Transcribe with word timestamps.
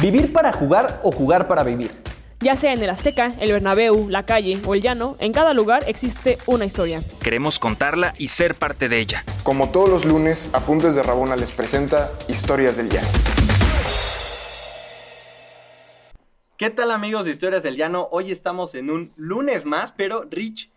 ¿Vivir 0.00 0.32
para 0.32 0.52
jugar 0.52 1.00
o 1.02 1.10
jugar 1.10 1.48
para 1.48 1.64
vivir? 1.64 1.90
Ya 2.38 2.54
sea 2.54 2.72
en 2.72 2.80
el 2.80 2.88
Azteca, 2.88 3.34
el 3.40 3.50
Bernabéu, 3.50 4.08
la 4.08 4.22
calle 4.22 4.62
o 4.64 4.76
el 4.76 4.80
llano, 4.80 5.16
en 5.18 5.32
cada 5.32 5.54
lugar 5.54 5.82
existe 5.88 6.38
una 6.46 6.64
historia. 6.64 7.00
Queremos 7.20 7.58
contarla 7.58 8.14
y 8.16 8.28
ser 8.28 8.54
parte 8.54 8.88
de 8.88 9.00
ella. 9.00 9.24
Como 9.42 9.72
todos 9.72 9.88
los 9.88 10.04
lunes, 10.04 10.50
Apuntes 10.52 10.94
de 10.94 11.02
Rabona 11.02 11.34
les 11.34 11.50
presenta 11.50 12.12
Historias 12.28 12.76
del 12.76 12.90
Llano. 12.90 13.08
¿Qué 16.56 16.70
tal 16.70 16.92
amigos 16.92 17.24
de 17.24 17.32
Historias 17.32 17.64
del 17.64 17.74
Llano? 17.74 18.06
Hoy 18.12 18.30
estamos 18.30 18.76
en 18.76 18.90
un 18.90 19.12
lunes 19.16 19.64
más, 19.64 19.90
pero 19.90 20.28
Rich, 20.30 20.70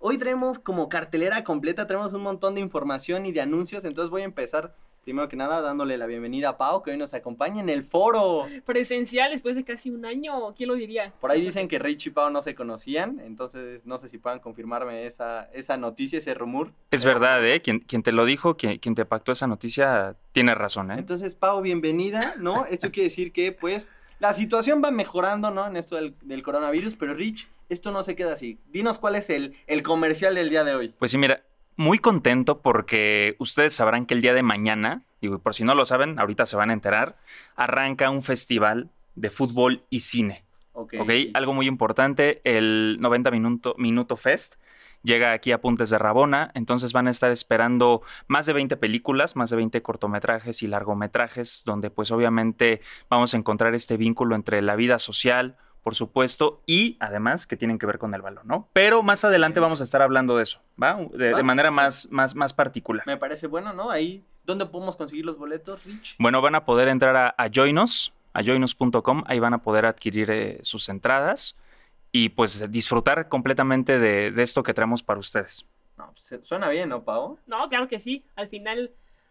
hoy 0.00 0.18
traemos 0.18 0.58
como 0.58 0.90
cartelera 0.90 1.44
completa, 1.44 1.86
traemos 1.86 2.12
un 2.12 2.20
montón 2.20 2.54
de 2.54 2.60
información 2.60 3.24
y 3.24 3.32
de 3.32 3.40
anuncios, 3.40 3.86
entonces 3.86 4.10
voy 4.10 4.20
a 4.20 4.26
empezar 4.26 4.74
primero 5.06 5.28
que 5.28 5.36
nada 5.36 5.60
dándole 5.60 5.96
la 5.98 6.06
bienvenida 6.06 6.48
a 6.48 6.56
Pau, 6.56 6.82
que 6.82 6.90
hoy 6.90 6.96
nos 6.96 7.14
acompaña 7.14 7.60
en 7.60 7.68
el 7.68 7.84
foro. 7.84 8.46
Presencial 8.64 9.30
después 9.30 9.54
de 9.54 9.62
casi 9.62 9.88
un 9.88 10.04
año, 10.04 10.52
¿quién 10.56 10.68
lo 10.68 10.74
diría? 10.74 11.12
Por 11.20 11.30
ahí 11.30 11.42
dicen 11.42 11.68
que 11.68 11.78
Rich 11.78 12.08
y 12.08 12.10
Pau 12.10 12.28
no 12.32 12.42
se 12.42 12.56
conocían, 12.56 13.20
entonces 13.20 13.86
no 13.86 13.98
sé 13.98 14.08
si 14.08 14.18
puedan 14.18 14.40
confirmarme 14.40 15.06
esa, 15.06 15.48
esa 15.52 15.76
noticia, 15.76 16.18
ese 16.18 16.34
rumor. 16.34 16.72
Es 16.90 17.04
verdad, 17.04 17.46
¿eh? 17.46 17.62
Quien, 17.62 17.78
quien 17.78 18.02
te 18.02 18.10
lo 18.10 18.24
dijo, 18.24 18.56
quien, 18.56 18.80
quien 18.80 18.96
te 18.96 19.04
pactó 19.04 19.30
esa 19.30 19.46
noticia, 19.46 20.16
tiene 20.32 20.56
razón, 20.56 20.90
¿eh? 20.90 20.96
Entonces, 20.98 21.36
Pau, 21.36 21.62
bienvenida, 21.62 22.34
¿no? 22.40 22.66
Esto 22.66 22.90
quiere 22.90 23.04
decir 23.04 23.30
que, 23.30 23.52
pues, 23.52 23.92
la 24.18 24.34
situación 24.34 24.82
va 24.82 24.90
mejorando, 24.90 25.52
¿no? 25.52 25.68
En 25.68 25.76
esto 25.76 25.94
del, 25.94 26.16
del 26.22 26.42
coronavirus, 26.42 26.96
pero 26.96 27.14
Rich, 27.14 27.46
esto 27.68 27.92
no 27.92 28.02
se 28.02 28.16
queda 28.16 28.32
así. 28.32 28.58
Dinos 28.72 28.98
cuál 28.98 29.14
es 29.14 29.30
el, 29.30 29.54
el 29.68 29.84
comercial 29.84 30.34
del 30.34 30.50
día 30.50 30.64
de 30.64 30.74
hoy. 30.74 30.94
Pues 30.98 31.12
sí, 31.12 31.18
mira, 31.18 31.44
muy 31.76 31.98
contento 31.98 32.60
porque 32.60 33.36
ustedes 33.38 33.74
sabrán 33.74 34.06
que 34.06 34.14
el 34.14 34.22
día 34.22 34.34
de 34.34 34.42
mañana, 34.42 35.02
y 35.20 35.28
por 35.28 35.54
si 35.54 35.64
no 35.64 35.74
lo 35.74 35.86
saben, 35.86 36.18
ahorita 36.18 36.46
se 36.46 36.56
van 36.56 36.70
a 36.70 36.72
enterar, 36.72 37.16
arranca 37.54 38.10
un 38.10 38.22
festival 38.22 38.90
de 39.14 39.30
fútbol 39.30 39.82
y 39.90 40.00
cine. 40.00 40.44
Ok. 40.72 40.94
¿Ok? 40.98 41.10
Algo 41.34 41.52
muy 41.52 41.66
importante, 41.66 42.40
el 42.44 42.98
90 43.00 43.30
Minuto, 43.30 43.74
Minuto 43.78 44.16
Fest 44.16 44.56
llega 45.02 45.32
aquí 45.32 45.52
a 45.52 45.60
Puntes 45.60 45.88
de 45.88 45.98
Rabona, 45.98 46.50
entonces 46.54 46.92
van 46.92 47.06
a 47.06 47.10
estar 47.10 47.30
esperando 47.30 48.02
más 48.26 48.44
de 48.44 48.52
20 48.52 48.76
películas, 48.76 49.36
más 49.36 49.50
de 49.50 49.56
20 49.56 49.80
cortometrajes 49.82 50.62
y 50.62 50.66
largometrajes, 50.66 51.62
donde 51.64 51.90
pues 51.90 52.10
obviamente 52.10 52.80
vamos 53.08 53.32
a 53.32 53.36
encontrar 53.36 53.74
este 53.74 53.96
vínculo 53.96 54.34
entre 54.34 54.60
la 54.62 54.74
vida 54.74 54.98
social, 54.98 55.56
por 55.86 55.94
supuesto, 55.94 56.62
y 56.66 56.96
además 56.98 57.46
que 57.46 57.56
tienen 57.56 57.78
que 57.78 57.86
ver 57.86 57.98
con 58.00 58.12
el 58.12 58.20
balón, 58.20 58.44
¿no? 58.48 58.68
Pero 58.72 59.04
más 59.04 59.24
adelante 59.24 59.60
vamos 59.60 59.80
a 59.80 59.84
estar 59.84 60.02
hablando 60.02 60.36
de 60.36 60.42
eso, 60.42 60.60
¿va? 60.82 60.96
De, 61.12 61.30
Va. 61.30 61.36
de 61.36 61.44
manera 61.44 61.70
más, 61.70 62.08
más, 62.10 62.34
más 62.34 62.52
particular. 62.52 63.06
Me 63.06 63.16
parece 63.16 63.46
bueno, 63.46 63.72
¿no? 63.72 63.88
Ahí, 63.88 64.24
¿dónde 64.44 64.66
podemos 64.66 64.96
conseguir 64.96 65.24
los 65.24 65.38
boletos, 65.38 65.84
Rich? 65.84 66.16
Bueno, 66.18 66.42
van 66.42 66.56
a 66.56 66.64
poder 66.64 66.88
entrar 66.88 67.14
a, 67.14 67.34
a 67.38 67.48
Joinos, 67.54 68.12
a 68.32 68.42
joinos.com, 68.42 69.22
ahí 69.28 69.38
van 69.38 69.54
a 69.54 69.58
poder 69.58 69.86
adquirir 69.86 70.28
eh, 70.32 70.58
sus 70.62 70.88
entradas 70.88 71.54
y 72.10 72.30
pues 72.30 72.68
disfrutar 72.72 73.28
completamente 73.28 74.00
de, 74.00 74.32
de 74.32 74.42
esto 74.42 74.64
que 74.64 74.74
traemos 74.74 75.04
para 75.04 75.20
ustedes. 75.20 75.64
No, 75.96 76.10
pues, 76.10 76.24
se- 76.24 76.42
suena 76.44 76.68
bien, 76.68 76.88
¿no, 76.88 77.04
Pau? 77.04 77.38
No, 77.46 77.68
claro 77.68 77.86
que 77.86 78.00
sí. 78.00 78.24
Al 78.34 78.48
final, 78.48 78.90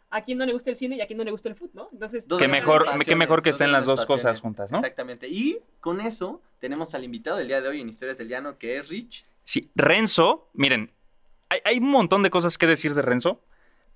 a 0.09 0.22
quien 0.23 0.38
no 0.38 0.45
le 0.45 0.53
gusta 0.53 0.70
el 0.70 0.78
cine 0.78 0.95
y 0.95 1.02
a 1.02 1.08
quien 1.08 1.17
no 1.17 1.23
le 1.23 1.31
gusta 1.31 1.50
el 1.50 1.56
fútbol, 1.56 1.72
¿no? 1.73 1.89
Entonces, 1.92 2.28
grandes 2.28 2.50
mejor- 2.52 2.86
qué 3.06 3.16
mejor 3.16 3.42
que 3.42 3.50
estén 3.50 3.72
las 3.72 3.86
dos 3.86 4.06
cosas 4.06 4.39
juntas, 4.39 4.72
¿no? 4.72 4.78
Exactamente. 4.78 5.28
Y 5.28 5.59
con 5.81 6.00
eso 6.02 6.42
tenemos 6.59 6.94
al 6.95 7.03
invitado 7.03 7.38
del 7.38 7.48
día 7.48 7.61
de 7.61 7.67
hoy 7.67 7.81
en 7.81 7.89
Historias 7.89 8.17
del 8.17 8.28
Llano, 8.30 8.58
que 8.58 8.78
es 8.78 8.88
Rich. 8.88 9.26
Sí, 9.44 9.70
Renzo, 9.76 10.48
miren, 10.53 10.92
hay, 11.50 11.59
hay 11.66 11.78
un 11.80 11.89
montón 11.89 12.23
de 12.23 12.30
cosas 12.30 12.58
que 12.58 12.66
decir 12.67 12.94
de 12.95 13.02
Renzo, 13.02 13.42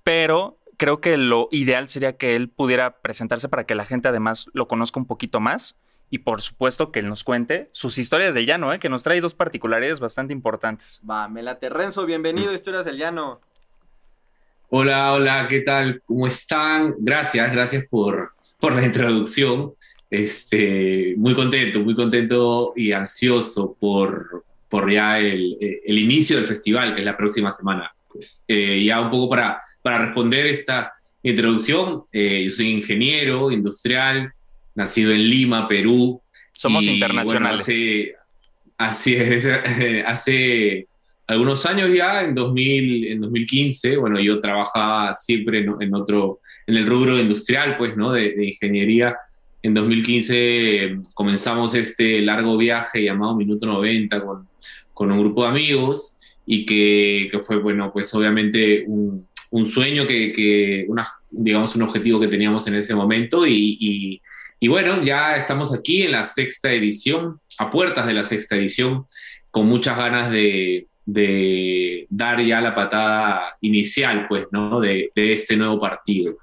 pero 0.04 0.58
creo 0.76 1.00
que 1.00 1.16
lo 1.16 1.48
ideal 1.50 1.88
sería 1.88 2.16
que 2.16 2.36
él 2.36 2.48
pudiera 2.48 2.98
presentarse 3.00 3.48
para 3.48 3.64
que 3.64 3.74
la 3.74 3.84
gente 3.84 4.08
además 4.08 4.46
lo 4.52 4.66
conozca 4.68 4.98
un 5.00 5.06
poquito 5.06 5.40
más 5.40 5.76
y 6.08 6.18
por 6.18 6.42
supuesto 6.42 6.90
que 6.90 7.00
él 7.00 7.08
nos 7.08 7.22
cuente 7.22 7.68
sus 7.72 7.98
historias 7.98 8.34
de 8.34 8.44
llano, 8.46 8.72
¿eh? 8.72 8.78
que 8.78 8.88
nos 8.88 9.02
trae 9.02 9.20
dos 9.20 9.34
particularidades 9.34 10.00
bastante 10.00 10.32
importantes. 10.32 11.00
Va, 11.08 11.28
Melate 11.28 11.68
Renzo, 11.68 12.06
bienvenido 12.06 12.50
a 12.50 12.54
Historias 12.54 12.84
del 12.84 12.96
Llano. 12.96 13.40
Hola, 14.72 15.14
hola, 15.14 15.46
¿qué 15.48 15.62
tal? 15.62 16.00
¿Cómo 16.06 16.28
están? 16.28 16.94
Gracias, 17.00 17.50
gracias 17.50 17.86
por, 17.90 18.34
por 18.60 18.72
la 18.76 18.86
introducción. 18.86 19.72
Este, 20.08 21.14
muy 21.16 21.34
contento, 21.34 21.80
muy 21.80 21.96
contento 21.96 22.72
y 22.76 22.92
ansioso 22.92 23.76
por, 23.80 24.44
por 24.68 24.88
ya 24.92 25.18
el, 25.18 25.58
el 25.60 25.98
inicio 25.98 26.36
del 26.36 26.44
festival, 26.44 26.94
que 26.94 27.00
es 27.00 27.04
la 27.04 27.16
próxima 27.16 27.50
semana. 27.50 27.92
Pues, 28.12 28.44
eh, 28.46 28.84
ya 28.84 29.00
un 29.00 29.10
poco 29.10 29.28
para, 29.28 29.60
para 29.82 29.98
responder 30.06 30.46
esta 30.46 30.92
introducción, 31.24 32.04
eh, 32.12 32.44
yo 32.44 32.50
soy 32.52 32.68
ingeniero 32.68 33.50
industrial, 33.50 34.32
nacido 34.76 35.10
en 35.10 35.28
Lima, 35.28 35.66
Perú. 35.66 36.22
Somos 36.52 36.84
Y, 36.84 36.86
bueno, 36.86 36.94
internacionales. 36.94 37.62
hace, 37.62 38.14
así 38.78 39.16
es, 39.16 39.46
hace 40.06 40.86
algunos 41.30 41.64
años 41.64 41.90
ya, 41.94 42.22
en, 42.22 42.34
2000, 42.34 43.06
en 43.06 43.20
2015, 43.20 43.96
bueno, 43.98 44.18
yo 44.18 44.40
trabajaba 44.40 45.14
siempre 45.14 45.60
en, 45.60 45.74
en 45.80 45.94
otro, 45.94 46.40
en 46.66 46.76
el 46.76 46.86
rubro 46.88 47.20
industrial, 47.20 47.76
pues, 47.78 47.96
¿no? 47.96 48.12
De, 48.12 48.32
de 48.32 48.46
ingeniería. 48.46 49.16
En 49.62 49.72
2015 49.72 50.34
eh, 50.36 50.98
comenzamos 51.14 51.76
este 51.76 52.20
largo 52.20 52.56
viaje 52.56 53.04
llamado 53.04 53.36
Minuto 53.36 53.64
90 53.64 54.20
con, 54.24 54.48
con 54.92 55.12
un 55.12 55.20
grupo 55.20 55.44
de 55.44 55.50
amigos 55.50 56.18
y 56.46 56.66
que, 56.66 57.28
que 57.30 57.38
fue, 57.38 57.58
bueno, 57.58 57.92
pues 57.92 58.12
obviamente 58.12 58.82
un, 58.88 59.28
un 59.50 59.66
sueño 59.68 60.08
que, 60.08 60.32
que 60.32 60.84
una, 60.88 61.08
digamos, 61.30 61.76
un 61.76 61.82
objetivo 61.82 62.18
que 62.18 62.26
teníamos 62.26 62.66
en 62.66 62.74
ese 62.74 62.96
momento 62.96 63.46
y, 63.46 63.76
y, 63.78 64.22
y 64.58 64.66
bueno, 64.66 65.04
ya 65.04 65.36
estamos 65.36 65.72
aquí 65.72 66.02
en 66.02 66.10
la 66.10 66.24
sexta 66.24 66.72
edición, 66.72 67.38
a 67.58 67.70
puertas 67.70 68.08
de 68.08 68.14
la 68.14 68.24
sexta 68.24 68.56
edición, 68.56 69.04
con 69.52 69.66
muchas 69.66 69.96
ganas 69.96 70.32
de, 70.32 70.88
de 71.12 72.06
dar 72.10 72.40
ya 72.44 72.60
la 72.60 72.74
patada 72.74 73.56
inicial, 73.60 74.26
pues, 74.28 74.46
¿no? 74.50 74.80
De, 74.80 75.10
de 75.14 75.32
este 75.32 75.56
nuevo 75.56 75.80
partido. 75.80 76.36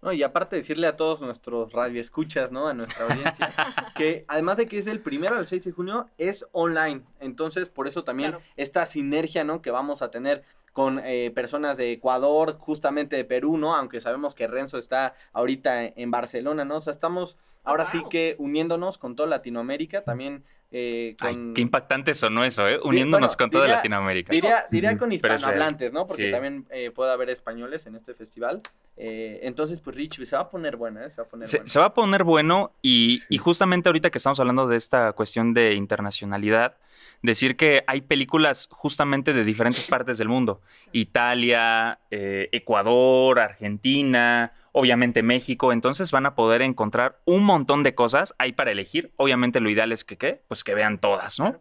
No, 0.00 0.12
y 0.12 0.22
aparte 0.24 0.56
decirle 0.56 0.88
a 0.88 0.96
todos 0.96 1.20
nuestros 1.20 1.72
radioescuchas, 1.72 2.50
¿no? 2.50 2.66
A 2.66 2.74
nuestra 2.74 3.06
audiencia, 3.06 3.54
que 3.96 4.24
además 4.26 4.56
de 4.56 4.66
que 4.66 4.78
es 4.78 4.88
el 4.88 5.00
primero 5.00 5.36
al 5.36 5.46
6 5.46 5.64
de 5.64 5.70
junio, 5.72 6.08
es 6.18 6.44
online. 6.50 7.02
Entonces, 7.20 7.68
por 7.68 7.86
eso 7.86 8.02
también 8.02 8.30
Claro. 8.32 8.44
esta 8.56 8.84
sinergia, 8.86 9.44
¿no? 9.44 9.62
Que 9.62 9.70
vamos 9.70 10.02
a 10.02 10.10
tener 10.10 10.42
con 10.72 11.00
eh, 11.04 11.30
personas 11.34 11.76
de 11.76 11.92
Ecuador, 11.92 12.56
justamente 12.58 13.16
de 13.16 13.24
Perú, 13.24 13.58
¿no? 13.58 13.74
Aunque 13.76 14.00
sabemos 14.00 14.34
que 14.34 14.46
Renzo 14.46 14.78
está 14.78 15.14
ahorita 15.32 15.84
en 15.84 16.10
Barcelona, 16.10 16.64
¿no? 16.64 16.76
O 16.76 16.80
sea, 16.80 16.92
estamos 16.92 17.36
ahora 17.64 17.84
sí 17.86 17.98
Wow. 18.00 18.08
que 18.08 18.36
uniéndonos 18.38 18.96
con 18.98 19.14
toda 19.14 19.28
Latinoamérica, 19.28 20.02
también 20.02 20.44
eh, 20.74 21.14
Ay, 21.20 21.34
con... 21.34 21.52
qué 21.52 21.60
impactante 21.60 22.14
sonó 22.14 22.42
eso, 22.44 22.66
¿eh? 22.66 22.80
Uniéndonos 22.82 23.36
bueno, 23.36 23.38
con 23.38 23.50
toda 23.50 23.64
diría- 23.64 23.76
Latinoamérica. 23.76 24.32
Diría, 24.32 24.66
diría 24.70 24.96
con 24.96 25.12
hispanohablantes, 25.12 25.92
¿no? 25.92 26.06
Porque 26.06 26.26
Sí. 26.28 26.32
también 26.32 26.64
eh, 26.70 26.90
puede 26.90 27.12
haber 27.12 27.28
españoles 27.28 27.84
en 27.84 27.94
este 27.94 28.14
festival. 28.14 28.62
Eh, 28.96 29.40
entonces, 29.42 29.80
pues 29.80 29.94
Rich, 29.94 30.24
se 30.24 30.34
va 30.34 30.42
a 30.42 30.48
poner 30.48 30.76
buena, 30.76 31.04
¿eh? 31.04 31.10
Se 31.10 31.16
va 31.20 31.24
a 31.24 31.28
poner 31.28 31.46
Se, 31.46 31.58
buena. 31.58 31.68
se 31.68 31.78
va 31.78 31.84
a 31.84 31.92
poner 31.94 32.24
bueno 32.24 32.72
y, 32.80 33.18
Sí. 33.18 33.34
y 33.34 33.36
justamente 33.38 33.90
ahorita 33.90 34.08
que 34.08 34.16
estamos 34.16 34.40
hablando 34.40 34.66
de 34.66 34.78
esta 34.78 35.12
cuestión 35.12 35.52
de 35.52 35.74
internacionalidad, 35.74 36.78
decir 37.22 37.56
que 37.56 37.84
hay 37.86 38.02
películas 38.02 38.68
justamente 38.70 39.32
de 39.32 39.44
diferentes 39.44 39.86
partes 39.86 40.18
del 40.18 40.28
mundo. 40.28 40.60
Italia, 40.92 41.98
eh, 42.10 42.48
Ecuador, 42.52 43.38
Argentina, 43.40 44.52
obviamente 44.72 45.22
México. 45.22 45.72
Entonces 45.72 46.10
van 46.10 46.26
a 46.26 46.34
poder 46.34 46.62
encontrar 46.62 47.18
un 47.24 47.44
montón 47.44 47.82
de 47.82 47.94
cosas 47.94 48.34
ahí 48.38 48.52
para 48.52 48.72
elegir. 48.72 49.12
Obviamente 49.16 49.60
lo 49.60 49.70
ideal 49.70 49.92
es 49.92 50.04
que, 50.04 50.16
¿qué? 50.16 50.42
Pues 50.48 50.64
que 50.64 50.74
vean 50.74 50.98
todas, 50.98 51.38
¿no? 51.38 51.60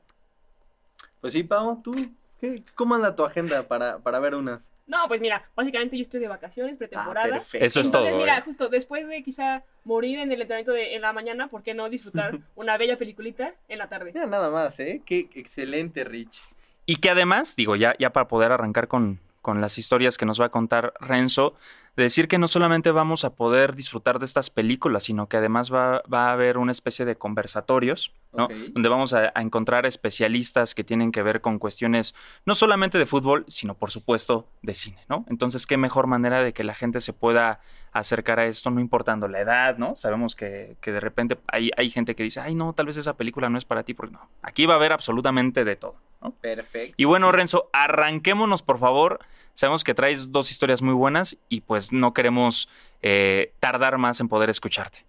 Pues 1.22 1.34
sí, 1.34 1.44
Pau, 1.44 1.82
¿tú 1.84 1.94
qué, 2.40 2.64
cómo 2.76 2.96
anda 2.96 3.16
tu 3.16 3.24
agenda 3.24 3.68
para, 3.68 4.00
para 4.00 4.20
ver 4.20 4.36
unas? 4.36 4.68
No, 4.92 5.08
pues 5.08 5.22
mira, 5.22 5.44
básicamente 5.56 5.96
yo 5.98 6.02
estoy 6.04 6.20
de 6.20 6.28
vacaciones, 6.28 6.76
Ah, 6.76 6.78
pretemporada. 6.78 7.30
perfecto. 7.40 7.66
Eso 7.66 7.80
es 7.80 7.86
Entonces, 7.88 8.12
todo, 8.12 8.20
mira, 8.22 8.38
¿eh? 8.38 8.42
justo 8.42 8.68
después 8.70 9.08
de 9.08 9.24
quizá 9.24 9.64
morir 9.86 10.20
en 10.20 10.32
el 10.32 10.42
entrenamiento 10.42 10.74
de, 10.74 10.96
en 10.96 11.02
la 11.02 11.14
mañana, 11.14 11.48
¿por 11.48 11.64
qué 11.64 11.74
no 11.74 11.90
disfrutar 11.90 12.38
una 12.56 12.78
bella 12.78 12.98
peliculita 12.98 13.54
en 13.70 13.78
la 13.80 13.88
tarde? 13.88 14.12
Mira, 14.14 14.26
nada 14.26 14.50
más, 14.50 14.80
¿eh? 14.82 15.02
Qué 15.06 15.30
excelente, 15.36 16.04
Rich. 16.04 16.42
Y 16.86 16.98
que 16.98 17.10
además, 17.10 17.56
digo, 17.56 17.76
ya, 17.78 17.96
ya 18.00 18.12
para 18.12 18.28
poder 18.28 18.52
arrancar 18.52 18.88
con, 18.90 19.20
con 19.42 19.62
las 19.62 19.78
historias 19.78 20.18
que 20.18 20.26
nos 20.26 20.40
va 20.42 20.46
a 20.48 20.50
contar 20.50 20.94
Renzo, 21.00 21.56
de 21.96 22.04
decir 22.04 22.28
que 22.28 22.38
no 22.38 22.48
solamente 22.48 22.92
vamos 22.92 23.26
a 23.26 23.36
poder 23.36 23.76
disfrutar 23.76 24.20
de 24.20 24.26
estas 24.26 24.50
películas, 24.50 25.04
sino 25.04 25.28
que 25.28 25.38
además 25.38 25.72
va, 25.74 26.02
va 26.12 26.30
a 26.30 26.34
haber 26.34 26.58
una 26.58 26.72
especie 26.72 27.06
de 27.06 27.16
conversatorios, 27.16 28.14
¿no? 28.32 28.48
Donde 28.48 28.88
vamos 28.88 29.12
a, 29.14 29.32
a 29.36 29.42
encontrar 29.42 29.86
especialistas 29.86 30.74
que 30.74 30.86
tienen 30.86 31.12
que 31.12 31.22
ver 31.22 31.42
con 31.42 31.60
cuestiones 31.60 32.16
no 32.46 32.56
solamente 32.56 32.98
de 32.98 33.06
fútbol, 33.06 33.44
sino 33.50 33.76
por 33.76 33.92
supuesto 33.92 34.48
de 34.62 34.74
cine, 34.74 35.00
¿no? 35.10 35.26
Entonces, 35.30 35.68
qué 35.68 35.76
mejor 35.76 36.08
manera 36.08 36.42
de 36.44 36.54
que 36.54 36.64
la 36.64 36.76
gente 36.76 37.02
se 37.02 37.12
pueda 37.12 37.60
acercar 37.92 38.40
a 38.40 38.46
esto, 38.46 38.72
no 38.72 38.80
importando 38.80 39.28
la 39.28 39.42
edad, 39.42 39.78
¿no? 39.78 39.96
Sabemos 39.96 40.36
que, 40.36 40.78
que 40.80 40.92
de 40.92 41.00
repente 41.02 41.38
hay, 41.48 41.72
hay 41.76 41.90
gente 41.90 42.16
que 42.16 42.24
dice, 42.24 42.40
ay, 42.40 42.56
no, 42.56 42.74
tal 42.74 42.86
vez 42.86 42.98
esa 42.98 43.18
película 43.18 43.50
no 43.50 43.58
es 43.58 43.66
para 43.66 43.84
ti, 43.84 43.94
porque 43.94 44.14
no. 44.14 44.30
Aquí 44.42 44.66
va 44.66 44.76
a 44.76 44.78
haber 44.78 44.94
absolutamente 44.94 45.66
de 45.66 45.76
todo, 45.76 45.96
¿no? 46.22 46.32
Perfecto. 46.32 46.96
Y 46.98 47.06
bueno, 47.06 47.32
Renzo, 47.32 47.70
arranquémonos, 47.74 48.64
por 48.64 48.80
favor. 48.80 49.20
Sabemos 49.54 49.84
que 49.84 49.94
traes 49.94 50.32
dos 50.32 50.50
historias 50.50 50.82
muy 50.82 50.94
buenas 50.94 51.38
y 51.50 51.62
pues 51.62 51.81
no 51.92 52.14
queremos 52.14 52.70
eh, 53.02 53.52
tardar 53.60 53.98
más 53.98 54.20
en 54.20 54.28
poder 54.28 54.50
escucharte. 54.50 55.00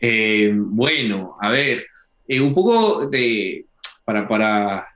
Eh, 0.00 0.52
bueno, 0.54 1.36
a 1.40 1.50
ver, 1.50 1.86
eh, 2.26 2.40
un 2.40 2.54
poco 2.54 3.06
de, 3.08 3.66
para, 4.04 4.26
para, 4.26 4.86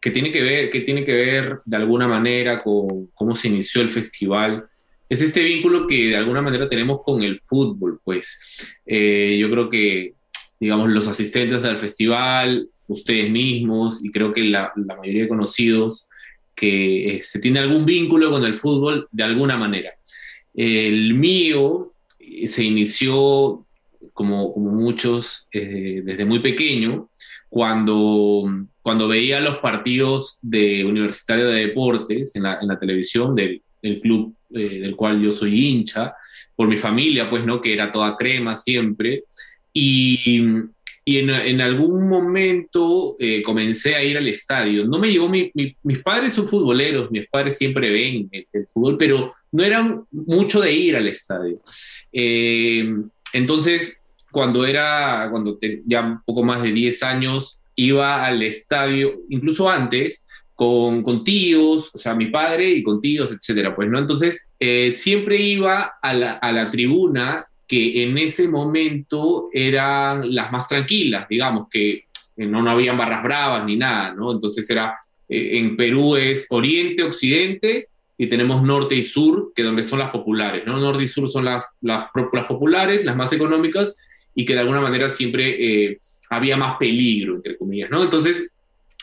que 0.00 0.10
tiene 0.10 0.32
que 0.32 0.42
ver, 0.42 0.70
que 0.70 0.80
tiene 0.80 1.04
que 1.04 1.14
ver 1.14 1.60
de 1.64 1.76
alguna 1.76 2.08
manera 2.08 2.62
con 2.62 3.08
cómo 3.14 3.36
se 3.36 3.48
inició 3.48 3.82
el 3.82 3.90
festival. 3.90 4.66
Es 5.08 5.22
este 5.22 5.42
vínculo 5.42 5.86
que 5.86 6.08
de 6.08 6.16
alguna 6.16 6.40
manera 6.40 6.68
tenemos 6.68 7.02
con 7.02 7.22
el 7.22 7.40
fútbol, 7.40 8.00
pues. 8.02 8.40
Yo 8.86 9.50
creo 9.50 9.68
que, 9.68 10.14
digamos, 10.58 10.88
los 10.88 11.08
asistentes 11.08 11.62
del 11.62 11.78
festival, 11.78 12.68
ustedes 12.86 13.28
mismos, 13.28 14.04
y 14.04 14.10
creo 14.10 14.32
que 14.32 14.44
la, 14.44 14.72
la 14.76 14.96
mayoría 14.96 15.22
de 15.22 15.28
conocidos, 15.28 16.09
que 16.54 17.18
se 17.22 17.38
tiene 17.38 17.60
algún 17.60 17.84
vínculo 17.84 18.30
con 18.30 18.44
el 18.44 18.54
fútbol 18.54 19.08
de 19.10 19.22
alguna 19.22 19.56
manera. 19.56 19.90
El 20.54 21.14
mío 21.14 21.92
se 22.46 22.64
inició 22.64 23.66
como, 24.12 24.52
como 24.52 24.70
muchos, 24.72 25.46
eh, 25.52 26.02
desde 26.04 26.24
muy 26.24 26.40
pequeño, 26.40 27.08
cuando, 27.48 28.44
cuando 28.82 29.08
veía 29.08 29.40
los 29.40 29.58
partidos 29.58 30.38
de 30.42 30.84
Universitario 30.84 31.48
de 31.48 31.66
Deportes 31.66 32.36
en 32.36 32.44
la, 32.44 32.58
en 32.60 32.68
la 32.68 32.78
televisión 32.78 33.34
del, 33.34 33.62
club 34.02 34.34
eh, 34.50 34.80
del 34.80 34.96
cual 34.96 35.20
yo 35.22 35.30
soy 35.30 35.66
hincha, 35.66 36.14
por 36.54 36.68
mi 36.68 36.76
familia, 36.76 37.30
pues, 37.30 37.44
¿no? 37.46 37.60
Que 37.60 37.72
era 37.72 37.90
toda 37.90 38.16
crema 38.16 38.54
siempre. 38.54 39.24
Y, 39.72 40.44
y 41.10 41.18
en, 41.18 41.28
en, 41.28 41.60
algún 41.60 42.08
momento 42.08 43.16
eh, 43.18 43.42
comencé 43.42 43.96
a 43.96 44.04
ir 44.04 44.16
al 44.16 44.28
estadio. 44.28 44.84
No 44.84 45.00
me 45.00 45.10
llevó, 45.10 45.28
mi, 45.28 45.50
mi, 45.54 45.74
mis 45.82 45.98
padres 46.04 46.34
son 46.34 46.46
futboleros, 46.46 47.10
mis 47.10 47.28
padres 47.28 47.58
siempre 47.58 47.90
ven 47.90 48.28
el, 48.30 48.46
el, 48.52 48.68
fútbol, 48.68 48.96
pero 48.96 49.32
no 49.50 49.64
eran 49.64 50.04
mucho 50.12 50.60
de 50.60 50.72
ir 50.72 50.94
al 50.94 51.08
estadio. 51.08 51.62
Eh, 52.12 52.94
entonces, 53.32 54.00
cuando 54.30 54.64
era, 54.64 55.26
cuando 55.32 55.58
te, 55.58 55.82
ya 55.84 56.00
un 56.02 56.22
poco 56.24 56.44
más 56.44 56.62
de 56.62 56.70
10 56.70 57.02
años, 57.02 57.60
iba 57.74 58.24
al 58.24 58.44
estadio, 58.44 59.22
incluso 59.30 59.68
antes, 59.68 60.28
con, 60.54 61.02
con, 61.02 61.24
tíos, 61.24 61.92
o 61.92 61.98
sea, 61.98 62.14
mi 62.14 62.26
padre 62.26 62.70
y 62.70 62.84
con 62.84 63.00
tíos, 63.00 63.32
etcétera, 63.32 63.74
pues, 63.74 63.88
¿no? 63.88 63.98
Entonces, 63.98 64.52
eh, 64.60 64.92
siempre 64.92 65.38
iba 65.42 65.94
a 66.00 66.14
la, 66.14 66.32
a 66.34 66.52
la, 66.52 66.70
tribuna 66.70 67.46
que 67.70 68.02
en 68.02 68.18
ese 68.18 68.48
momento 68.48 69.48
eran 69.52 70.34
las 70.34 70.50
más 70.50 70.66
tranquilas, 70.66 71.28
digamos, 71.28 71.68
que 71.70 72.06
no, 72.36 72.62
no 72.62 72.70
habían 72.72 72.98
barras 72.98 73.22
bravas 73.22 73.64
ni 73.64 73.76
nada, 73.76 74.12
¿no? 74.12 74.32
Entonces 74.32 74.68
era, 74.68 74.96
eh, 75.28 75.58
en 75.58 75.76
Perú 75.76 76.16
es 76.16 76.48
oriente, 76.50 77.04
occidente, 77.04 77.86
y 78.18 78.26
tenemos 78.26 78.60
norte 78.64 78.96
y 78.96 79.04
sur, 79.04 79.52
que 79.54 79.62
donde 79.62 79.84
son 79.84 80.00
las 80.00 80.10
populares, 80.10 80.64
¿no? 80.66 80.78
Norte 80.78 81.04
y 81.04 81.06
sur 81.06 81.28
son 81.28 81.44
las, 81.44 81.76
las, 81.80 82.06
las 82.32 82.44
populares, 82.46 83.04
las 83.04 83.14
más 83.14 83.32
económicas, 83.32 84.30
y 84.34 84.44
que 84.44 84.54
de 84.54 84.60
alguna 84.60 84.80
manera 84.80 85.08
siempre 85.08 85.90
eh, 85.90 86.00
había 86.28 86.56
más 86.56 86.76
peligro, 86.76 87.36
entre 87.36 87.56
comillas, 87.56 87.88
¿no? 87.88 88.02
Entonces, 88.02 88.52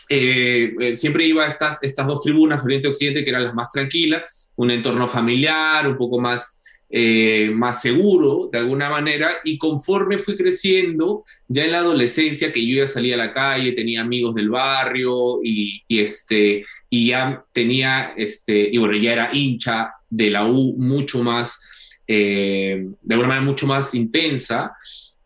eh, 0.10 0.75
eh, 0.78 0.96
siempre 0.96 1.25
iba 1.25 1.48
estas, 1.48 1.81
estas 1.81 2.06
dos 2.06 2.22
tribunas, 2.22 2.66
Oriente 2.66 2.90
Occidente, 2.90 3.24
que 3.24 3.30
eran 3.30 3.46
las 3.46 3.56
más 3.56 3.69
tranquilas, 3.69 4.52
un 4.58 4.72
entorno 4.72 5.08
familiar, 5.08 5.88
un 5.88 5.98
poco 5.98 6.19
más, 6.19 6.62
eh, 6.89 7.51
más 7.54 7.81
seguro, 7.81 8.50
de 8.51 8.60
alguna 8.60 8.89
manera, 8.89 9.31
y 9.44 9.57
conforme 9.57 10.18
fui 10.18 10.36
creciendo, 10.36 11.24
ya 11.48 11.66
en 11.66 11.72
la 11.72 11.80
adolescencia, 11.80 12.54
que 12.54 12.66
yo 12.66 12.78
ya 12.78 12.88
salía 12.88 13.16
a 13.16 13.18
la 13.18 13.34
calle, 13.34 13.74
tenía 13.74 14.01
amigos 14.01 14.36
del 14.36 14.50
barrio, 14.50 15.39
y, 15.44 15.84
este, 15.89 16.66
y 16.89 17.07
ya 17.07 17.44
tenía, 17.51 18.13
este, 18.16 18.69
y 18.72 18.78
bueno, 18.78 18.95
ya 18.98 19.13
era 19.13 19.30
hincha 19.34 19.92
de 20.10 20.30
la 20.30 20.45
U 20.45 20.75
mucho 20.78 21.24
más, 21.24 21.62
de 22.07 22.88
alguna 23.10 23.28
manera 23.28 23.45
mucho 23.45 23.68
más 23.68 23.94
intensa, 23.94 24.72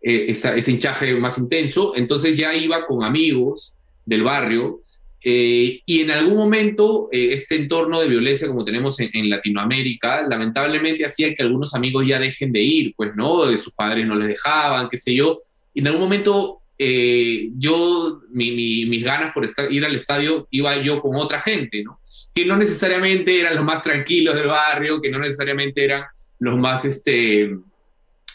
esa, 0.01 0.55
ese 0.55 0.71
hinchaje 0.71 1.13
más 1.13 1.37
intenso, 1.37 1.95
entonces 1.95 2.35
ya 2.35 2.55
iba 2.55 2.87
con 2.87 3.03
amigos, 3.03 3.77
del 4.05 4.23
barrio, 4.23 4.81
eh, 5.23 5.81
y 5.85 6.01
en 6.01 6.11
algún 6.11 6.35
momento 6.35 7.07
eh, 7.11 7.33
este 7.33 7.55
entorno 7.55 8.01
de 8.01 8.07
violencia 8.07 8.47
como 8.47 8.65
tenemos 8.65 8.99
en, 8.99 9.11
en, 9.13 9.29
Latinoamérica, 9.29 10.23
lamentablemente 10.27 11.05
hacía 11.05 11.33
que 11.33 11.43
algunos 11.43 11.75
amigos 11.75 12.07
ya 12.07 12.19
dejen 12.19 12.51
de 12.51 12.61
ir, 12.61 12.93
pues, 12.95 13.15
¿no? 13.15 13.45
De 13.45 13.57
sus 13.57 13.73
padres 13.73 14.07
no 14.07 14.15
les 14.15 14.29
dejaban, 14.29 14.89
qué 14.89 14.97
sé 14.97 15.13
yo. 15.13 15.37
Y 15.73 15.81
en 15.81 15.87
algún 15.87 16.01
momento 16.01 16.61
eh, 16.83 17.51
yo, 17.57 18.21
mi, 18.31 18.49
mi, 18.51 18.85
mis 18.85 19.03
ganas 19.03 19.31
por 19.33 19.45
estar, 19.45 19.71
ir 19.71 19.85
al 19.85 19.93
estadio, 19.93 20.47
iba 20.49 20.75
yo 20.77 20.99
con 20.99 21.15
otra 21.15 21.39
gente, 21.39 21.83
¿no? 21.83 21.99
Que 22.33 22.43
no 22.43 22.57
necesariamente 22.57 23.39
eran 23.39 23.55
los 23.55 23.63
más 23.63 23.83
tranquilos 23.83 24.33
del 24.33 24.47
barrio, 24.47 24.99
que 24.99 25.11
no 25.11 25.19
necesariamente 25.19 25.83
eran 25.83 26.05
los 26.39 26.57
más, 26.57 26.83
este, 26.85 27.55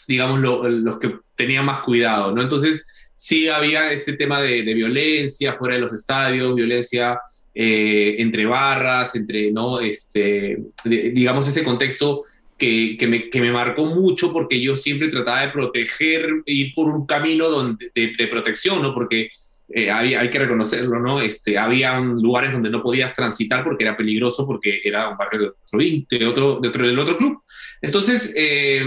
digamos, 0.07 0.39
lo, 0.39 0.69
los 0.69 0.97
que 0.97 1.19
tenían 1.35 1.65
más 1.65 1.79
cuidado, 1.79 2.31
¿no? 2.31 2.41
Entonces, 2.41 2.85
sí 3.17 3.49
había 3.49 3.91
este 3.91 4.13
tema 4.13 4.41
de, 4.41 4.61
violencia 4.61 5.55
fuera 5.55 5.75
de 5.75 5.81
los 5.81 5.91
estadios, 5.91 6.55
violencia 6.55 7.19
eh, 7.53 8.15
entre 8.19 8.45
barras, 8.45 9.15
entre, 9.15 9.51
¿no? 9.51 9.79
Este, 9.79 10.59
digamos, 10.85 11.47
ese 11.47 11.63
contexto 11.63 12.21
que, 12.57 12.95
que, 12.97 13.07
me, 13.07 13.29
que, 13.29 13.41
me, 13.41 13.51
marcó 13.51 13.85
mucho 13.85 14.31
porque 14.31 14.61
yo 14.61 14.75
siempre 14.75 15.09
trataba 15.09 15.41
de 15.41 15.49
proteger, 15.49 16.29
ir 16.45 16.73
por 16.75 16.87
un 16.93 17.05
camino 17.07 17.49
donde, 17.49 17.91
de, 17.93 18.27
protección, 18.27 18.81
¿no? 18.83 18.93
Porque 18.93 19.31
eh, 19.69 19.91
hay, 19.91 20.29
que 20.29 20.39
reconocerlo, 20.39 20.99
¿no? 20.99 21.19
Este, 21.19 21.57
había 21.57 21.99
lugares 21.99 22.53
donde 22.53 22.69
no 22.69 22.83
podías 22.83 23.13
transitar 23.15 23.63
porque 23.63 23.83
era 23.83 23.97
peligroso, 23.97 24.45
porque 24.45 24.79
era 24.83 25.09
un 25.09 25.17
barrio 25.17 25.41
de 25.41 25.47
otro, 25.47 25.79
de 25.79 26.25
otro, 26.27 26.59
de 26.61 26.67
otro, 26.69 26.87
del 26.87 26.99
otro 26.99 27.17
club. 27.17 27.41
Entonces, 27.81 28.33
eh, 28.35 28.85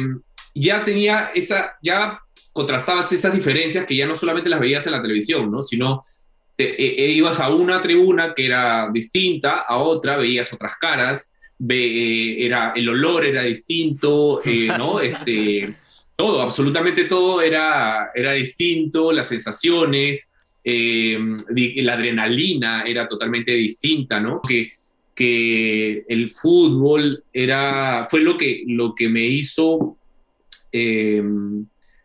ya 0.55 0.85
tenía 0.85 1.31
esa, 1.35 1.77
ya 1.83 2.21
contrastabas 2.53 3.13
esas 3.13 3.35
diferencias 3.35 3.87
que 3.87 3.97
ya 3.97 4.07
no 4.07 4.15
solamente 4.15 4.51
las 4.51 4.61
veías 4.61 4.87
en 4.87 4.93
la 4.93 5.03
televisión, 5.03 5.51
¿no? 5.51 5.63
sino 5.63 6.01
te, 6.57 6.83
e, 6.83 7.13
ibas 7.13 7.41
a 7.41 7.49
una 7.49 7.81
tribuna 7.81 8.35
que 8.35 8.47
era 8.47 8.91
distinta, 8.93 9.61
a 9.61 9.79
otra 9.79 10.17
veías 10.17 10.53
otras 10.53 10.77
caras, 10.77 11.33
ve, 11.59 12.45
era, 12.45 12.73
el 12.75 12.89
olor 12.89 13.25
era 13.25 13.43
distinto, 13.43 14.43
eh, 14.45 14.69
¿no? 14.79 15.01
Este, 15.01 15.75
todo, 16.17 16.43
absolutamente 16.43 17.05
todo 17.05 17.41
era, 17.41 18.11
era 18.15 18.33
distinto, 18.33 19.13
las 19.13 19.29
sensaciones, 19.29 20.35
eh, 20.63 21.19
la 21.77 21.95
adrenalina 21.95 22.83
era 22.83 23.09
totalmente 23.09 23.53
distinta, 23.53 24.21
¿no? 24.21 24.41
Que, 24.43 24.71
que 25.15 26.05
el 26.09 26.29
fútbol 26.31 27.25
era, 27.33 28.07
fue 28.09 28.21
lo 28.21 28.37
que, 28.37 28.65
lo 28.67 28.95
que 28.95 29.09
me 29.09 29.25
hizo... 29.25 29.97
Eh, 30.73 31.23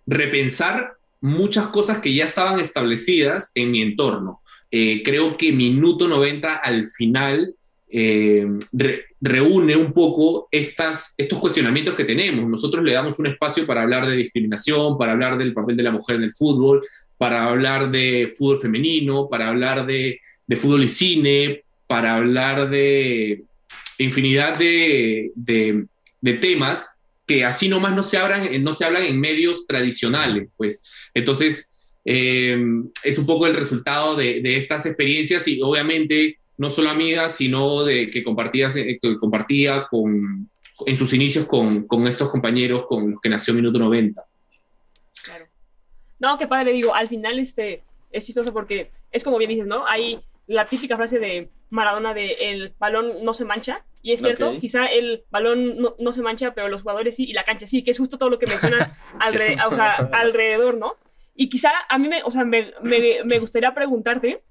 repensar 0.05 0.93
muchas 1.21 1.67
cosas 1.67 1.99
que 1.99 2.13
ya 2.13 2.25
estaban 2.25 2.59
establecidas 2.59 3.51
en 3.55 3.71
mi 3.71 3.81
entorno. 3.81 4.41
Eh, 4.71 5.01
creo 5.03 5.37
que 5.37 5.51
minuto 5.51 6.07
90 6.07 6.55
al 6.55 6.87
final 6.87 7.55
eh, 7.89 8.45
re, 8.73 9.05
reúne 9.21 9.75
un 9.75 9.93
poco 9.93 10.47
estas, 10.51 11.13
estos 11.17 11.39
cuestionamientos 11.39 11.95
que 11.95 12.05
tenemos. 12.05 12.47
Nosotros 12.47 12.83
le 12.83 12.93
damos 12.93 13.17
un 13.19 13.27
espacio 13.27 13.65
para 13.65 13.81
hablar 13.81 14.05
de 14.05 14.17
discriminación, 14.17 14.97
para 14.97 15.13
hablar 15.13 15.37
del 15.37 15.53
papel 15.53 15.77
de 15.77 15.83
la 15.83 15.91
mujer 15.91 16.17
en 16.17 16.23
el 16.23 16.33
fútbol, 16.33 16.81
para 17.17 17.45
hablar 17.45 17.89
de 17.89 18.31
fútbol 18.37 18.59
femenino, 18.59 19.27
para 19.29 19.47
hablar 19.47 19.85
de, 19.85 20.19
de 20.45 20.55
fútbol 20.55 20.83
y 20.83 20.89
cine, 20.89 21.63
para 21.87 22.15
hablar 22.15 22.69
de 22.69 23.43
infinidad 23.97 24.57
de, 24.57 25.31
de 25.35 26.33
temas 26.33 26.99
que 27.25 27.43
así 27.43 27.67
nomás 27.67 27.95
no 27.95 28.03
se, 28.03 28.17
abran, 28.17 28.63
no 28.63 28.73
se 28.73 28.85
hablan 28.85 29.03
en 29.03 29.19
medios 29.19 29.65
tradicionales, 29.67 30.49
pues. 30.57 31.09
Entonces, 31.13 31.75
eh, 32.05 32.57
es 33.03 33.17
un 33.17 33.25
poco 33.25 33.47
el 33.47 33.55
resultado 33.55 34.15
de, 34.15 34.41
de, 34.41 34.57
estas 34.57 34.85
experiencias 34.85 35.47
y 35.47 35.59
obviamente 35.61 36.37
no 36.57 36.69
solo 36.69 36.89
amigas, 36.89 37.35
sino 37.35 37.83
de 37.83 38.09
que, 38.09 38.23
compartías, 38.23 38.75
eh, 38.77 38.99
que 39.01 39.17
compartía 39.17 39.87
con, 39.89 40.49
en 40.85 40.97
sus 40.97 41.13
inicios 41.13 41.47
con, 41.47 41.87
con, 41.87 42.07
estos 42.07 42.29
compañeros 42.29 42.85
con 42.85 43.11
los 43.11 43.19
que 43.19 43.29
nació 43.29 43.53
Minuto 43.53 43.79
90. 43.79 44.23
Claro. 45.23 45.47
No, 46.19 46.37
qué 46.37 46.47
padre, 46.47 46.71
digo, 46.73 46.93
al 46.93 47.07
final 47.07 47.39
este, 47.39 47.81
es 48.11 48.25
chistoso 48.25 48.53
porque 48.53 48.91
es 49.11 49.23
como 49.23 49.37
bien 49.37 49.49
dices, 49.49 49.67
¿no? 49.67 49.85
Hay 49.87 50.19
la 50.47 50.67
típica 50.67 50.95
frase 50.95 51.19
de 51.19 51.49
Maradona 51.69 52.13
de 52.13 52.37
el 52.39 52.73
balón 52.77 53.23
no 53.23 53.33
se 53.33 53.45
mancha, 53.45 53.83
y 54.05 54.11
es 54.11 54.21
cierto, 54.21 54.49
okay. 54.49 54.59
quizá 54.59 54.85
el 54.85 55.23
balón 55.31 55.77
no, 55.77 55.95
no, 55.97 56.11
se 56.11 56.21
mancha, 56.21 56.53
pero 56.53 56.69
los 56.69 56.83
jugadores 56.83 57.15
sí, 57.15 57.23
y 57.23 57.33
la 57.33 57.43
cancha 57.43 57.65
sí, 57.65 57.81
que 57.81 57.89
es 57.89 57.97
justo 57.97 58.19
todo 58.19 58.29
lo 58.29 58.37
que 58.37 58.45
mencionas 58.45 58.91
alre, 59.19 59.57
o 59.67 59.73
sea, 59.73 59.93
alrededor, 60.13 60.77
¿no? 60.77 60.95
Y 61.33 61.49
quizá 61.49 61.71
a 61.89 61.97
mí 61.97 62.07
me, 62.07 62.21
o 62.21 62.29
sea, 62.29 62.45
me, 62.45 62.71
me, 62.83 63.23
me 63.23 63.39
gustaría 63.39 63.73
preguntarte, 63.73 64.43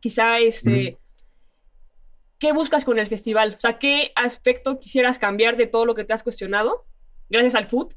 quizá 0.00 0.38
este, 0.38 0.92
mm. 0.92 2.38
¿qué 2.38 2.52
buscas 2.52 2.86
con 2.86 2.98
el 2.98 3.06
festival? 3.06 3.56
O 3.58 3.60
sea, 3.60 3.78
¿qué 3.78 4.12
aspecto 4.14 4.78
quisieras 4.78 5.18
cambiar 5.18 5.58
de 5.58 5.66
todo 5.66 5.84
lo 5.84 5.94
que 5.94 6.04
te 6.04 6.14
has 6.14 6.22
cuestionado, 6.22 6.86
gracias 7.28 7.54
al 7.54 7.66
food, 7.66 7.92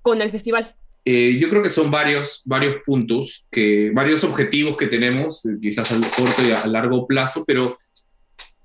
con 0.00 0.22
el 0.22 0.30
festival? 0.30 0.74
Eh, 1.04 1.36
yo 1.38 1.50
creo 1.50 1.62
que 1.62 1.68
son 1.68 1.90
varios, 1.90 2.40
varios 2.46 2.76
puntos, 2.82 3.46
que, 3.50 3.90
varios 3.92 4.24
objetivos 4.24 4.78
que 4.78 4.86
tenemos, 4.86 5.42
quizás 5.60 5.92
a 5.92 6.00
corto 6.16 6.42
y 6.42 6.50
a 6.50 6.66
largo 6.66 7.06
plazo, 7.06 7.44
pero 7.46 7.76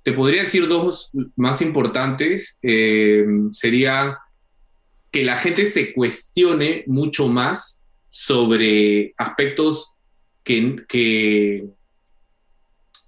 te 0.06 0.14
podría 0.14 0.42
decir 0.42 0.68
dos 0.68 1.10
más 1.36 1.64
importantes. 1.64 2.60
Eh, 2.62 3.26
sería 3.50 4.20
que 5.10 5.24
la 5.24 5.36
gente 5.36 5.66
se 5.66 5.94
cuestione 5.94 6.84
mucho 6.86 7.28
más 7.28 7.84
sobre 8.12 9.16
aspectos 9.18 9.96
que, 10.44 10.76
que, 10.88 11.66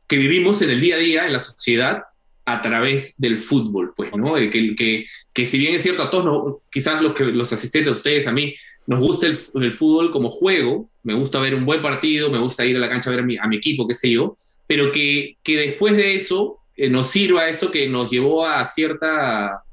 que 0.08 0.18
vivimos 0.18 0.64
en 0.64 0.72
el 0.72 0.82
día 0.82 0.96
a 0.96 0.98
día 0.98 1.26
en 1.28 1.34
la 1.34 1.40
sociedad 1.40 2.02
a 2.46 2.64
través 2.64 3.14
del 3.20 3.38
fútbol, 3.38 3.94
pues, 3.96 4.12
¿no? 4.18 4.34
Que, 4.34 4.50
que, 4.76 5.06
que 5.34 5.46
si 5.46 5.60
bien 5.60 5.76
es 5.76 5.84
cierto 5.84 6.02
a 6.02 6.10
todos, 6.10 6.26
no, 6.26 6.62
quizás 6.72 7.00
los, 7.04 7.14
que, 7.14 7.26
los 7.26 7.54
asistentes, 7.54 7.96
ustedes, 7.96 8.26
a 8.26 8.32
mí, 8.32 8.56
nos 8.88 9.02
gusta 9.02 9.28
el, 9.28 9.36
fútbol 9.36 10.10
como 10.10 10.32
juego, 10.32 10.90
me 11.04 11.14
gusta 11.14 11.40
ver 11.40 11.54
un 11.54 11.66
buen 11.66 11.84
partido, 11.84 12.32
me 12.32 12.40
gusta 12.40 12.66
ir 12.66 12.76
a 12.76 12.80
la 12.80 12.90
cancha 12.90 13.12
a 13.12 13.14
ver 13.14 13.20
a 13.20 13.26
mi, 13.26 13.38
a 13.38 13.46
mi 13.46 13.58
equipo, 13.58 13.88
qué 13.88 13.94
sé 13.94 14.10
yo, 14.10 14.34
pero 14.66 14.92
que, 14.92 15.38
que 15.44 15.58
después 15.58 15.96
de 15.96 16.16
eso 16.16 16.60
eh, 16.78 16.90
nos 16.90 17.10
sirva 17.10 17.50
eso 17.50 17.72
que 17.72 17.90
nos 17.90 18.10
llevó 18.10 18.46
a 18.46 18.64
cierta, 18.64 19.64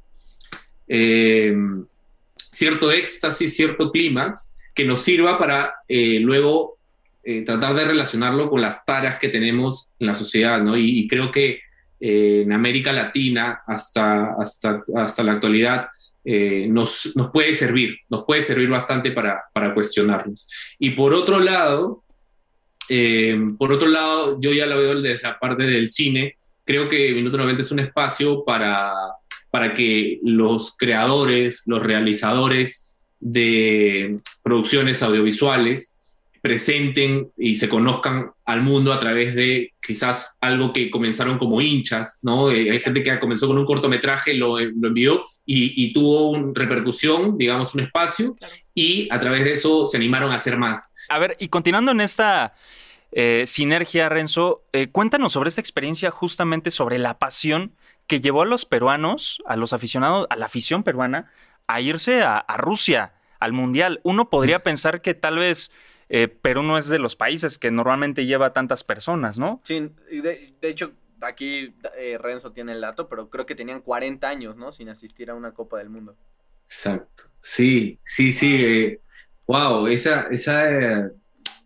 eh, 0.88 1.54
cierto 2.36 2.90
éxtasis, 2.90 3.54
cierto 3.54 3.92
clímax, 3.92 4.56
que 4.74 4.84
nos 4.84 5.02
sirva 5.02 5.38
para 5.38 5.74
eh, 5.88 6.18
luego 6.20 6.74
tratar 7.46 7.74
de 7.74 7.86
relacionarlo 7.86 8.50
con 8.50 8.60
las 8.60 8.84
taras 8.84 9.16
que 9.16 9.30
tenemos 9.30 9.92
en 9.98 10.08
la 10.08 10.12
sociedad, 10.12 10.60
¿no? 10.60 10.76
y 10.76 11.08
creo 11.08 11.30
que 11.30 11.60
en 11.98 12.52
América 12.52 12.92
Latina 12.92 13.62
hasta, 13.66 14.34
hasta, 14.34 14.84
hasta 14.94 15.22
la 15.22 15.32
actualidad 15.32 15.88
eh, 16.26 16.66
nos, 16.70 17.14
nos, 17.16 17.30
puede 17.30 17.52
servir, 17.52 17.98
nos 18.08 18.24
puede 18.24 18.42
servir 18.42 18.70
bastante 18.70 19.10
para, 19.12 19.44
para 19.52 19.74
cuestionarnos. 19.74 20.48
Y 20.78 20.90
por 20.90 21.12
otro 21.12 21.38
lado, 21.38 22.02
eh, 22.88 23.38
por 23.58 23.72
otro 23.72 23.88
lado, 23.88 24.40
yo 24.40 24.52
ya 24.52 24.64
lo 24.64 24.78
veo 24.78 25.00
desde 25.00 25.22
la 25.22 25.38
parte 25.38 25.64
del 25.64 25.88
cine, 25.88 26.36
creo 26.64 26.88
que 26.88 27.12
Minuto 27.12 27.36
90 27.36 27.62
es 27.62 27.72
un 27.72 27.80
espacio 27.80 28.44
para, 28.44 28.92
para 29.50 29.74
que 29.74 30.18
los 30.22 30.76
creadores, 30.76 31.62
los 31.66 31.82
realizadores 31.82 32.96
de 33.20 34.18
producciones 34.42 35.02
audiovisuales 35.02 35.94
presenten 36.44 37.30
y 37.38 37.56
se 37.56 37.70
conozcan 37.70 38.30
al 38.44 38.60
mundo 38.60 38.92
a 38.92 38.98
través 38.98 39.34
de 39.34 39.72
quizás 39.80 40.36
algo 40.42 40.74
que 40.74 40.90
comenzaron 40.90 41.38
como 41.38 41.58
hinchas, 41.62 42.18
¿no? 42.22 42.50
Eh, 42.50 42.70
hay 42.70 42.80
gente 42.80 43.02
que 43.02 43.18
comenzó 43.18 43.46
con 43.46 43.56
un 43.56 43.64
cortometraje, 43.64 44.34
lo, 44.34 44.60
lo 44.60 44.88
envió 44.88 45.22
y, 45.46 45.90
tuvo 45.94 46.32
una 46.32 46.52
repercusión, 46.54 47.38
digamos, 47.38 47.74
un 47.74 47.80
espacio, 47.80 48.36
y 48.74 49.08
a 49.10 49.18
través 49.18 49.42
de 49.44 49.54
eso 49.54 49.86
se 49.86 49.96
animaron 49.96 50.32
a 50.32 50.34
hacer 50.34 50.58
más. 50.58 50.92
A 51.08 51.18
ver, 51.18 51.34
y 51.38 51.48
continuando 51.48 51.92
en 51.92 52.02
esta 52.02 52.52
eh, 53.16 53.44
sinergia, 53.46 54.08
Renzo, 54.08 54.64
eh, 54.72 54.88
cuéntanos 54.90 55.32
sobre 55.32 55.48
esta 55.48 55.60
experiencia 55.60 56.10
justamente 56.10 56.72
sobre 56.72 56.98
la 56.98 57.18
pasión 57.18 57.72
que 58.08 58.20
llevó 58.20 58.42
a 58.42 58.46
los 58.46 58.66
peruanos, 58.66 59.40
a 59.46 59.56
los 59.56 59.72
aficionados, 59.72 60.26
a 60.30 60.36
la 60.36 60.46
afición 60.46 60.82
peruana, 60.82 61.30
a 61.68 61.80
irse 61.80 62.22
a, 62.22 62.38
a 62.38 62.56
Rusia, 62.56 63.14
al 63.38 63.52
Mundial. 63.52 64.00
Uno 64.02 64.30
podría 64.30 64.64
pensar 64.64 65.00
que 65.00 65.14
tal 65.14 65.38
vez 65.38 65.70
eh, 66.08 66.26
Perú 66.28 66.64
no 66.64 66.76
es 66.76 66.88
de 66.88 66.98
los 66.98 67.14
países 67.14 67.56
que 67.58 67.70
normalmente 67.70 68.26
lleva 68.26 68.52
tantas 68.52 68.82
personas, 68.82 69.38
¿no? 69.38 69.60
Sí, 69.62 69.90
de, 70.10 70.52
de 70.60 70.68
hecho, 70.68 70.92
aquí 71.20 71.72
eh, 71.96 72.18
Renzo 72.18 72.52
tiene 72.52 72.72
el 72.72 72.80
dato, 72.80 73.08
pero 73.08 73.30
creo 73.30 73.46
que 73.46 73.54
tenían 73.54 73.80
40 73.80 74.28
años, 74.28 74.56
¿no? 74.56 74.72
Sin 74.72 74.88
asistir 74.88 75.30
a 75.30 75.34
una 75.34 75.54
Copa 75.54 75.78
del 75.78 75.88
Mundo. 75.88 76.16
Exacto. 76.64 77.24
Sí, 77.38 78.00
sí, 78.04 78.32
sí. 78.32 78.96
wow, 79.46 79.86
esa, 79.86 80.22
esa 80.30 81.10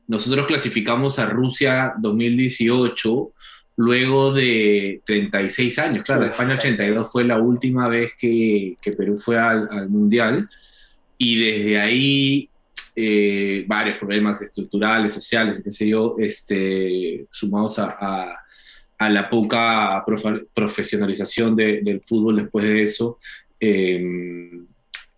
nosotros 0.08 0.46
clasificamos 0.46 1.18
a 1.18 1.26
Rusia 1.26 1.94
2018 1.98 3.32
luego 3.76 4.32
de 4.32 5.02
36 5.04 5.78
años. 5.78 6.02
Claro, 6.02 6.24
España 6.24 6.54
82 6.54 7.12
fue 7.12 7.24
la 7.24 7.38
última 7.38 7.86
vez 7.88 8.14
que, 8.18 8.76
que 8.80 8.92
Perú 8.92 9.16
fue 9.16 9.38
al, 9.38 9.68
al, 9.70 9.88
Mundial 9.88 10.48
y 11.16 11.38
desde 11.38 11.78
ahí 11.78 12.50
eh, 12.96 13.64
varios 13.68 13.98
problemas 13.98 14.42
estructurales, 14.42 15.14
sociales, 15.14 15.62
qué 15.62 15.70
sé 15.70 15.88
yo, 15.88 16.16
este, 16.18 17.26
sumados 17.30 17.78
a, 17.78 18.34
a, 18.98 19.08
la 19.10 19.30
poca 19.30 20.02
profesionalización 20.52 21.54
del 21.54 22.00
fútbol 22.00 22.36
después 22.36 22.64
de 22.64 22.82
eso, 22.82 23.18
em, 23.60 24.66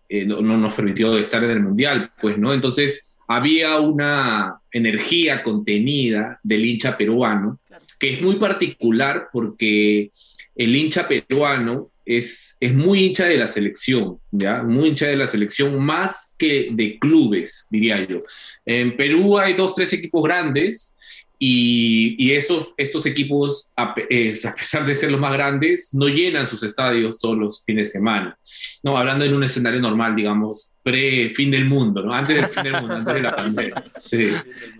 eh, 0.07 0.25
no, 0.25 0.41
nos 0.41 0.73
permitió 0.75 1.17
estar 1.17 1.43
en 1.43 1.49
el 1.49 1.61
Mundial, 1.61 2.11
pues, 2.21 2.37
¿no? 2.37 2.53
Entonces, 2.53 3.10
había 3.33 3.79
una 3.79 4.59
energía 4.71 5.43
contenida 5.43 6.39
del 6.43 6.65
hincha 6.65 6.97
peruano, 6.97 7.59
que 7.99 8.15
es 8.15 8.21
muy 8.21 8.35
particular 8.35 9.29
porque 9.31 10.11
el 10.55 10.75
hincha 10.75 11.07
peruano 11.07 11.91
es, 12.05 12.57
muy 12.73 13.05
hincha 13.05 13.25
de 13.25 13.37
la 13.37 13.47
selección, 13.47 14.17
¿ya? 14.31 14.63
Muy 14.63 14.89
hincha 14.89 15.07
de 15.07 15.15
la 15.15 15.27
selección, 15.27 15.83
más 15.83 16.35
que 16.37 16.69
de 16.71 16.97
clubes, 16.99 17.67
diría 17.69 18.05
yo. 18.07 18.23
En 18.65 18.97
Perú 18.97 19.37
hay 19.37 19.53
dos, 19.53 19.75
tres 19.75 19.93
equipos 19.93 20.23
grandes 20.23 20.97
y, 21.43 22.31
esos, 22.31 22.73
estos 22.77 23.05
equipos, 23.07 23.71
a, 23.75 23.95
pesar 23.95 24.85
de 24.85 24.93
ser 24.93 25.11
los 25.11 25.19
más 25.19 25.33
grandes, 25.33 25.93
no 25.93 26.07
llenan 26.07 26.45
sus 26.45 26.61
estadios 26.61 27.19
todos 27.19 27.37
los 27.37 27.63
fines 27.65 27.87
de 27.87 27.99
semana. 27.99 28.37
No, 28.83 28.97
hablando 28.97 29.25
en 29.25 29.33
un 29.33 29.43
escenario 29.43 29.79
normal, 29.79 30.15
digamos, 30.15 30.75
pre-fin 30.83 31.49
del 31.49 31.65
mundo, 31.65 32.03
¿no? 32.03 32.13
Antes 32.13 32.35
del 32.35 32.47
fin 32.47 32.63
del 32.63 32.73
mundo, 32.73 32.95
antes 32.95 33.13
de 33.15 33.21
la 33.21 33.35
pandemia. 33.35 33.91
Sí. 33.97 34.29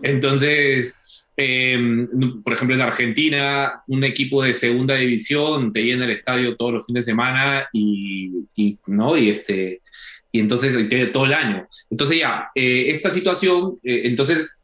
Entonces, 0.03 1.01
Em, 1.37 2.43
por 2.43 2.53
ejemplo, 2.53 2.75
en 2.75 2.81
Argentina, 2.81 3.81
un 3.87 4.03
equipo 4.03 4.43
de 4.43 4.53
segunda 4.53 4.95
división 4.95 5.71
te 5.73 5.83
llena 5.83 6.05
el 6.05 6.11
estadio 6.11 6.55
todos 6.55 6.73
los 6.73 6.85
fines 6.85 7.05
de 7.05 7.11
semana 7.11 7.67
y, 7.73 8.45
¿no? 8.85 9.17
y, 9.17 9.29
este, 9.29 9.81
y 10.31 10.39
entonces 10.39 10.75
todo 11.11 11.25
el 11.25 11.33
año. 11.33 11.67
Entonces 11.89 12.19
ya, 12.19 12.49
eh, 12.53 12.85
esta 12.89 13.09
situación, 13.09 13.79
eh, 13.83 14.01
entonces 14.05 14.57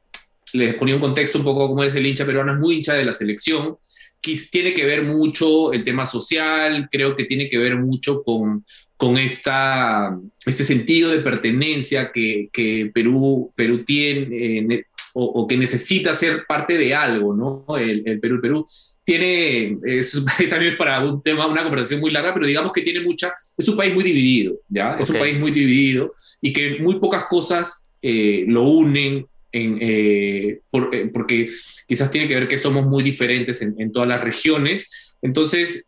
les 0.57 0.75
ponía 0.75 0.95
un 0.95 1.01
contexto 1.01 1.37
un 1.39 1.45
poco 1.45 1.67
como 1.67 1.83
es 1.83 1.95
el 1.95 2.05
hincha 2.05 2.25
peruano, 2.25 2.53
es 2.53 2.59
muy 2.59 2.75
hincha 2.75 2.93
de 2.93 3.05
la 3.05 3.13
selección, 3.13 3.77
que 4.21 4.35
tiene 4.51 4.73
que 4.73 4.85
ver 4.85 5.03
mucho 5.03 5.71
el 5.73 5.83
tema 5.83 6.05
social, 6.05 6.89
creo 6.91 7.15
que 7.15 7.25
tiene 7.25 7.49
que 7.49 7.57
ver 7.57 7.77
mucho 7.77 8.23
con, 8.23 8.65
con 8.97 9.17
esta, 9.17 10.17
este 10.45 10.63
sentido 10.63 11.11
de 11.11 11.19
pertenencia 11.19 12.11
que, 12.11 12.49
que 12.51 12.89
Perú, 12.93 13.53
Perú 13.55 13.83
tiene, 13.85 14.85
o, 15.19 15.47
que 15.47 15.57
necesita 15.57 16.13
ser 16.13 16.45
parte 16.47 16.77
de 16.77 16.93
algo, 16.93 17.33
¿no? 17.33 17.77
El, 17.77 18.03
Perú, 18.19 18.35
el 18.35 18.41
Perú 18.41 18.65
tiene, 19.03 19.77
es 19.83 20.21
también 20.49 20.77
para 20.77 21.03
un 21.03 21.21
tema, 21.23 21.47
una 21.47 21.63
conversación 21.63 21.99
muy 21.99 22.11
larga, 22.11 22.33
pero 22.33 22.45
digamos 22.45 22.71
que 22.71 22.81
tiene 22.81 23.01
mucha, 23.01 23.33
es 23.57 23.67
un 23.67 23.77
país 23.77 23.93
muy 23.93 24.03
dividido, 24.03 24.55
¿ya? 24.67 24.97
Es 24.99 25.09
un 25.09 25.17
país 25.17 25.39
muy 25.39 25.51
dividido 25.51 26.13
y 26.41 26.53
que 26.53 26.79
muy 26.79 26.99
pocas 26.99 27.25
cosas 27.25 27.87
eh, 28.01 28.45
lo 28.47 28.63
unen 28.63 29.25
en, 29.61 29.77
eh, 29.81 30.59
eh, 30.91 31.09
porque 31.13 31.49
quizás 31.87 32.11
tiene 32.11 32.27
que 32.27 32.35
ver 32.35 32.47
que 32.47 32.57
somos 32.57 32.85
muy 32.85 33.03
diferentes 33.03 33.61
en, 33.61 33.75
en 33.79 33.91
todas 33.91 34.07
las 34.07 34.21
regiones. 34.21 35.15
Entonces, 35.21 35.87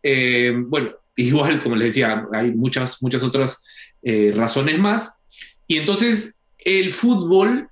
bueno, 0.66 0.92
igual, 1.16 1.62
como 1.62 1.76
les 1.76 1.94
decía, 1.94 2.26
hay 2.32 2.52
muchas, 2.52 3.02
muchas 3.02 3.22
otras 3.22 3.58
razones 4.34 4.78
más. 4.78 5.22
Y 5.66 5.76
entonces, 5.76 6.40
el 6.58 6.92
fútbol 6.92 7.68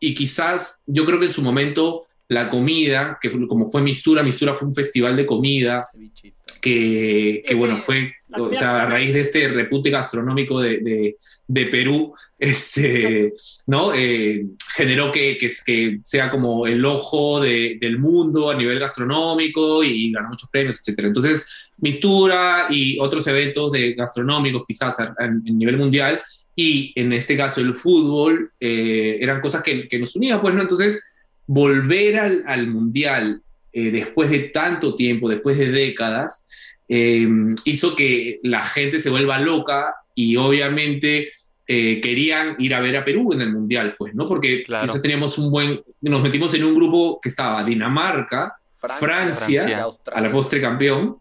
y 0.00 0.14
quizás 0.14 0.82
yo 0.86 1.04
creo 1.04 1.18
que 1.18 1.26
en 1.26 1.32
su 1.32 1.42
momento 1.42 2.02
la 2.28 2.50
comida, 2.50 3.18
que 3.20 3.30
como 3.46 3.70
fue 3.70 3.82
Mistura, 3.82 4.22
Mistura 4.22 4.54
fue 4.54 4.68
un 4.68 4.74
festival 4.74 5.16
de 5.16 5.26
comida, 5.26 5.88
que, 6.60 7.42
que 7.46 7.54
bueno, 7.54 7.78
fue 7.78 8.12
o 8.36 8.54
sea, 8.54 8.82
a 8.82 8.86
raíz 8.86 9.14
de 9.14 9.20
este 9.20 9.48
repute 9.48 9.90
gastronómico 9.90 10.60
de, 10.60 10.78
de, 10.78 11.16
de 11.46 11.66
Perú, 11.66 12.14
este, 12.38 13.32
¿no? 13.66 13.92
Eh, 13.94 14.46
generó 14.76 15.10
que, 15.10 15.38
que, 15.38 15.50
que, 15.64 16.00
sea 16.04 16.30
como 16.30 16.66
el 16.66 16.84
ojo 16.84 17.40
de, 17.40 17.78
del 17.80 17.98
mundo 17.98 18.50
a 18.50 18.54
nivel 18.54 18.78
gastronómico 18.78 19.82
y 19.82 20.12
ganó 20.12 20.28
muchos 20.28 20.50
premios, 20.50 20.80
etc. 20.86 21.00
Entonces, 21.04 21.64
Mistura 21.80 22.66
y 22.70 22.98
otros 22.98 23.24
eventos 23.28 23.70
de 23.70 23.92
gastronómicos 23.92 24.64
quizás 24.66 24.98
a, 24.98 25.14
a 25.16 25.28
nivel 25.28 25.76
mundial 25.76 26.20
y 26.60 26.92
en 26.96 27.12
este 27.12 27.36
caso 27.36 27.60
el 27.60 27.72
fútbol, 27.72 28.50
eh, 28.58 29.18
eran 29.20 29.40
cosas 29.40 29.62
que, 29.62 29.86
que, 29.86 29.96
nos 29.96 30.16
unían, 30.16 30.40
pues, 30.40 30.52
¿no? 30.56 30.62
Entonces, 30.62 31.00
volver 31.46 32.18
al, 32.18 32.42
al 32.48 32.66
Mundial 32.66 33.42
eh, 33.72 33.92
después 33.92 34.28
de 34.28 34.40
tanto 34.40 34.96
tiempo, 34.96 35.28
después 35.28 35.56
de 35.56 35.70
décadas, 35.70 36.67
eh, 36.88 37.28
hizo 37.64 37.94
que 37.94 38.40
la 38.42 38.62
gente 38.62 38.98
se 38.98 39.10
vuelva 39.10 39.38
loca 39.38 39.94
y 40.14 40.36
obviamente 40.36 41.30
querían 41.70 42.56
ir 42.58 42.74
a 42.74 42.80
ver 42.80 42.96
a 42.96 43.04
Perú 43.04 43.34
en 43.34 43.42
el 43.42 43.52
Mundial, 43.52 43.94
pues, 43.98 44.14
¿no? 44.14 44.26
Porque 44.26 44.64
quizás 44.64 45.02
teníamos 45.02 45.36
un 45.36 45.50
buen, 45.50 45.82
nos 46.00 46.22
metimos 46.22 46.54
en 46.54 46.64
un 46.64 46.74
grupo 46.74 47.20
que 47.20 47.28
estaba 47.28 47.62
Dinamarca, 47.62 48.56
Francia, 48.78 49.64
Francia 49.64 49.86
a 50.10 50.20
la 50.22 50.32
postre 50.32 50.62
campeón, 50.62 51.18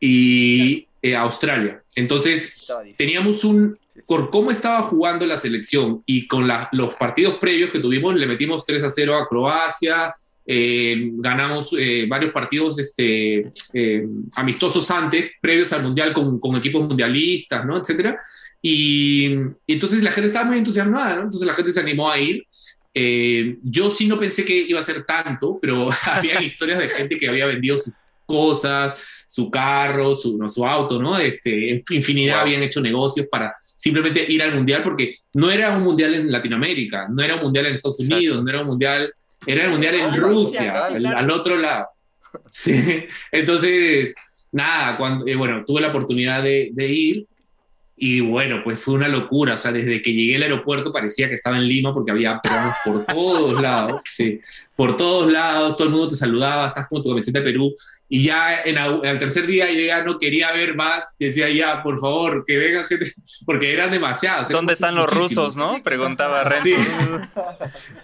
y 0.00 0.86
Australia. 1.16 1.82
Entonces, 1.96 2.66
teníamos 2.96 3.42
un, 3.42 3.76
por 4.06 4.30
cómo 4.30 4.50
estaba 4.50 4.82
jugando 4.82 5.26
la 5.26 5.36
selección 5.36 6.02
y 6.06 6.26
con 6.26 6.48
los 6.72 6.94
partidos 6.94 7.38
previos 7.38 7.70
que 7.70 7.80
tuvimos, 7.80 8.14
le 8.14 8.26
metimos 8.26 8.64
3 8.64 8.84
a 8.84 8.90
0 8.90 9.16
a 9.16 9.28
Croacia, 9.28 10.14
eh, 10.50 11.10
ganamos 11.16 11.74
eh, 11.78 12.06
varios 12.08 12.32
partidos 12.32 12.78
este, 12.78 13.52
eh, 13.74 14.06
amistosos 14.34 14.90
antes, 14.90 15.32
previos 15.42 15.70
al 15.74 15.82
Mundial 15.82 16.14
con, 16.14 16.40
con 16.40 16.56
equipos 16.56 16.88
mundialistas, 16.88 17.66
¿no? 17.66 17.76
Etcétera. 17.76 18.16
Y, 18.62 19.26
y, 19.66 19.72
entonces 19.74 20.02
la 20.02 20.10
gente 20.10 20.28
estaba 20.28 20.46
muy 20.46 20.56
entusiasmada, 20.56 21.16
¿no? 21.16 21.24
Entonces 21.24 21.46
la 21.46 21.52
gente 21.52 21.70
se 21.70 21.80
animó 21.80 22.10
a 22.10 22.18
ir. 22.18 22.46
eh, 22.94 23.58
yo 23.62 23.90
sí 23.90 24.06
no 24.06 24.18
pensé 24.18 24.42
que 24.42 24.56
iba 24.56 24.80
a 24.80 24.82
ser 24.82 25.04
tanto, 25.04 25.58
pero 25.60 25.90
había 26.04 26.42
historias 26.42 26.78
de 26.78 26.88
gente 26.88 27.18
que 27.18 27.28
había 27.28 27.44
vendido 27.44 27.76
sus 27.76 27.92
cosas, 28.24 29.24
su 29.26 29.50
carro, 29.50 30.14
su, 30.14 30.38
no, 30.38 30.48
su 30.48 30.66
auto, 30.66 31.00
¿no? 31.00 31.18
Este, 31.18 31.82
infinidad 31.90 32.40
habían 32.40 32.62
hecho 32.62 32.80
negocios 32.80 33.26
para 33.30 33.52
simplemente 33.58 34.24
ir 34.32 34.42
al 34.42 34.54
mundial, 34.54 34.82
porque 34.82 35.14
no 35.34 35.50
era 35.50 35.76
un 35.76 35.82
mundial 35.82 36.14
en 36.14 36.32
Latinoamérica, 36.32 37.06
no 37.10 37.22
era 37.22 37.36
un 37.36 37.42
mundial 37.42 37.66
en 37.66 37.74
Estados 37.74 38.00
Unidos, 38.00 38.42
no 38.42 38.48
era 38.48 38.62
un 38.62 38.66
mundial, 38.68 39.12
era 39.46 39.64
el 39.64 39.70
mundial 39.70 39.94
en 39.94 40.10
ah, 40.10 40.16
Rusia, 40.16 40.86
al, 40.86 41.30
otro 41.30 41.56
lado. 41.56 41.88
Sí, 42.50 43.04
entonces, 43.32 44.14
nada, 44.52 44.98
cuando, 44.98 45.26
eh, 45.26 45.34
bueno, 45.34 45.64
tuve 45.66 45.80
la 45.80 45.88
oportunidad 45.88 46.42
de, 46.42 46.70
de 46.72 46.86
ir 46.86 47.26
y 48.00 48.20
bueno, 48.20 48.62
pues 48.62 48.80
fue 48.80 48.94
una 48.94 49.08
locura. 49.08 49.54
O 49.54 49.56
sea, 49.56 49.72
desde 49.72 50.00
que 50.02 50.12
llegué 50.12 50.36
al 50.36 50.42
aeropuerto 50.42 50.92
parecía 50.92 51.28
que 51.28 51.34
estaba 51.34 51.56
en 51.56 51.66
Lima 51.66 51.92
porque 51.92 52.10
había 52.10 52.40
peruanos 52.40 52.76
por 52.84 53.04
todos 53.04 53.60
lados. 53.60 54.00
Sí, 54.04 54.40
por 54.76 54.96
todos 54.96 55.32
lados, 55.32 55.76
todo 55.76 55.88
el 55.88 55.92
mundo 55.92 56.08
te 56.08 56.14
saludaba, 56.14 56.68
estás 56.68 56.86
como 56.86 57.02
tu 57.02 57.08
camiseta 57.08 57.40
de 57.40 57.44
Perú. 57.44 57.74
Y 58.08 58.22
ya 58.22 58.62
en, 58.64 58.78
el 58.78 59.18
tercer 59.18 59.46
día 59.46 59.70
yo 59.70 59.80
ya 59.80 60.02
no 60.04 60.18
quería 60.18 60.52
ver 60.52 60.76
más. 60.76 61.16
Decía 61.18 61.50
ya, 61.50 61.82
por 61.82 61.98
favor, 61.98 62.44
que 62.46 62.56
venga 62.56 62.84
gente, 62.84 63.12
porque 63.44 63.72
eran 63.72 63.90
demasiados. 63.90 64.48
¿Dónde 64.48 64.74
están 64.74 64.94
los 64.94 65.10
rusos, 65.10 65.56
no? 65.56 65.82
Preguntaba 65.82 66.44
Renzo. 66.44 66.64
Sí, 66.64 66.74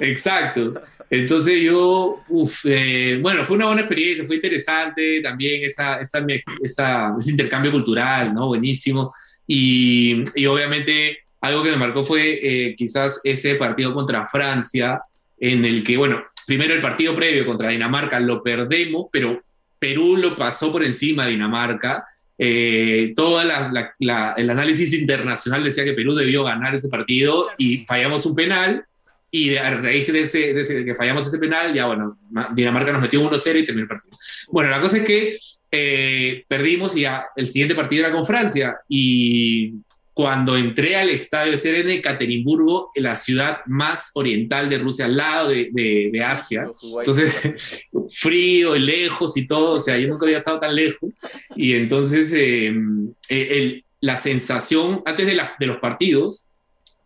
exacto. 0.01 0.75
Entonces 1.09 1.63
yo, 1.63 2.23
uff, 2.29 2.65
eh, 2.65 3.19
bueno, 3.23 3.45
fue 3.45 3.57
una 3.57 3.67
buena 3.67 3.83
experiencia, 3.83 4.27
fue 4.27 4.37
interesante 4.37 5.21
también 5.21 5.63
esa, 5.63 6.01
esa, 6.01 6.25
esa, 6.63 7.15
ese 7.19 7.31
intercambio 7.31 7.71
cultural, 7.71 8.35
¿no? 8.35 8.49
Buenísimo. 8.49 9.13
Y, 9.47 10.25
obviamente 10.47 11.19
algo 11.41 11.63
que 11.63 11.71
me 11.71 11.77
marcó 11.77 12.03
fue 12.03 12.41
eh, 12.43 12.75
quizás 12.75 13.21
ese 13.23 13.57
partido 13.57 13.93
contra 13.93 14.27
Francia, 14.27 15.03
en 15.39 15.65
el 15.67 15.85
que, 15.85 15.99
bueno, 15.99 16.25
primero 16.47 16.73
el 16.73 16.81
partido 16.81 17.15
previo 17.15 17.45
contra 17.45 17.69
Dinamarca 17.69 18.19
lo 18.19 18.43
perdemos, 18.43 19.09
pero 19.13 19.43
Perú 19.79 20.17
lo 20.17 20.37
pasó 20.37 20.73
por 20.73 20.83
encima 20.83 21.27
de 21.27 21.33
Dinamarca. 21.33 22.07
Eh, 22.39 23.13
todo 23.15 23.43
el 23.43 24.51
análisis 24.51 24.93
internacional 24.95 25.63
decía 25.63 25.85
que 25.85 25.93
Perú 25.93 26.15
debió 26.15 26.45
ganar 26.45 26.75
ese 26.75 26.89
partido 26.89 27.51
y 27.59 27.85
fallamos 27.85 28.25
un 28.25 28.35
penal. 28.35 28.87
Y 29.37 29.57
a 29.57 29.69
raíz 29.69 30.07
de, 30.07 30.21
ese, 30.21 30.55
de 30.55 30.85
que 30.85 30.95
fallamos 30.95 31.27
ese 31.27 31.41
penal, 31.41 31.75
ya 31.75 31.87
bueno, 31.87 32.17
Dinamarca 32.55 32.93
nos 32.93 33.03
metió 33.03 33.21
1-0 33.21 33.61
y 33.61 33.65
terminó 33.65 33.83
el 33.83 33.89
partido. 33.89 34.17
Bueno, 34.47 34.71
la 34.71 34.81
cosa 34.81 34.99
es 34.99 35.03
que 35.03 35.37
eh, 35.73 36.45
perdimos 36.47 36.97
y 36.97 37.01
ya 37.01 37.27
el 37.35 37.49
siguiente 37.49 37.75
partido 37.75 38.07
era 38.07 38.15
con 38.15 38.25
Francia. 38.25 38.77
Y 38.89 39.73
cuando 40.13 40.57
entré 40.57 40.95
al 40.95 41.11
estadio 41.11 41.59
Serena 41.59 41.93
en 41.93 41.99
Ekaterimburgo, 41.99 42.93
la 42.95 43.17
ciudad 43.17 43.59
más 43.67 44.13
oriental 44.15 44.71
de 44.71 44.79
Rusia, 44.79 45.07
al 45.07 45.17
lado 45.17 45.49
de, 45.49 45.69
de, 45.73 46.23
Asia. 46.23 46.71
Entonces, 46.99 47.81
frío, 48.11 48.77
lejos 48.77 49.37
y 49.37 49.49
todo, 49.49 49.73
o 49.73 49.81
sea, 49.81 49.99
yo 49.99 50.07
nunca 50.07 50.27
había 50.27 50.39
estado 50.39 50.61
tan 50.61 50.77
lejos. 50.77 51.11
Y 51.57 51.73
entonces, 51.73 52.33
em, 52.33 53.09
eh, 53.29 53.49
el, 53.51 53.85
la 54.01 54.17
sensación, 54.17 55.03
antes 55.05 55.27
de, 55.27 55.35
la, 55.35 55.57
de, 55.59 55.67
los 55.67 55.79
partidos, 55.79 56.47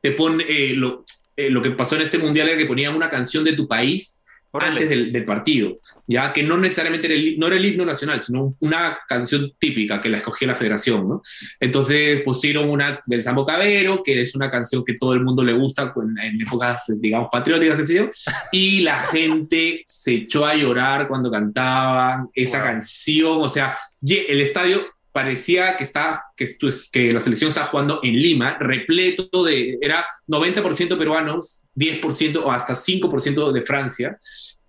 te 0.02 0.12
pone, 0.12 0.44
eh, 0.46 0.74
lo, 0.74 1.06
lo 1.50 1.62
que 1.62 1.70
pasó 1.70 1.96
en 1.96 2.02
este 2.02 2.18
mundial 2.18 2.48
era 2.48 2.58
que 2.58 2.66
ponían 2.66 2.94
una 2.94 3.08
canción 3.08 3.44
de 3.44 3.52
tu 3.52 3.68
país 3.68 4.18
antes 4.52 4.88
del, 4.88 5.24
partido, 5.24 5.78
ya 6.06 6.32
que 6.32 6.42
no 6.42 6.56
necesariamente 6.56 7.06
era 7.06 7.14
el, 7.14 7.38
no 7.38 7.46
era 7.46 7.56
el 7.56 7.64
himno 7.64 7.84
nacional, 7.84 8.20
sino 8.20 8.56
una 8.60 8.98
canción 9.06 9.52
típica 9.58 10.00
que 10.00 10.08
la 10.08 10.18
escogió 10.18 10.46
la 10.46 10.54
federación, 10.54 11.08
¿no? 11.08 11.22
Entonces 11.60 12.22
pusieron 12.22 12.70
una 12.70 13.00
del 13.06 13.22
Sambo 13.22 13.44
Cabero, 13.44 14.02
que 14.02 14.22
es 14.22 14.34
una 14.34 14.50
canción 14.50 14.84
que 14.84 14.94
todo 14.94 15.12
el 15.12 15.22
mundo 15.22 15.44
le 15.44 15.52
gusta 15.52 15.92
en, 16.22 16.40
épocas, 16.40 16.92
digamos, 16.98 17.28
patrióticas, 17.30 17.76
qué 17.76 17.84
sé 17.84 17.94
yo, 17.94 18.10
y 18.50 18.80
la 18.80 18.96
gente 18.96 19.82
se 19.86 20.14
echó 20.14 20.46
a 20.46 20.54
llorar 20.54 21.08
cuando 21.08 21.30
cantaban 21.30 22.28
esa 22.34 22.62
canción, 22.62 23.42
o 23.42 23.48
sea, 23.48 23.76
el 24.02 24.40
estadio 24.40 24.80
parecía 25.18 25.76
que, 25.76 25.82
estaba, 25.82 26.16
que, 26.36 26.46
que 26.92 27.12
la 27.12 27.18
selección 27.18 27.48
estaba 27.48 27.66
jugando 27.66 27.98
en 28.04 28.14
Lima, 28.14 28.56
repleto 28.60 29.42
de, 29.42 29.76
era 29.80 30.06
90% 30.28 30.96
peruanos, 30.96 31.64
10% 31.74 32.36
o 32.36 32.52
hasta 32.52 32.72
5% 32.72 33.50
de 33.50 33.62
Francia. 33.62 34.16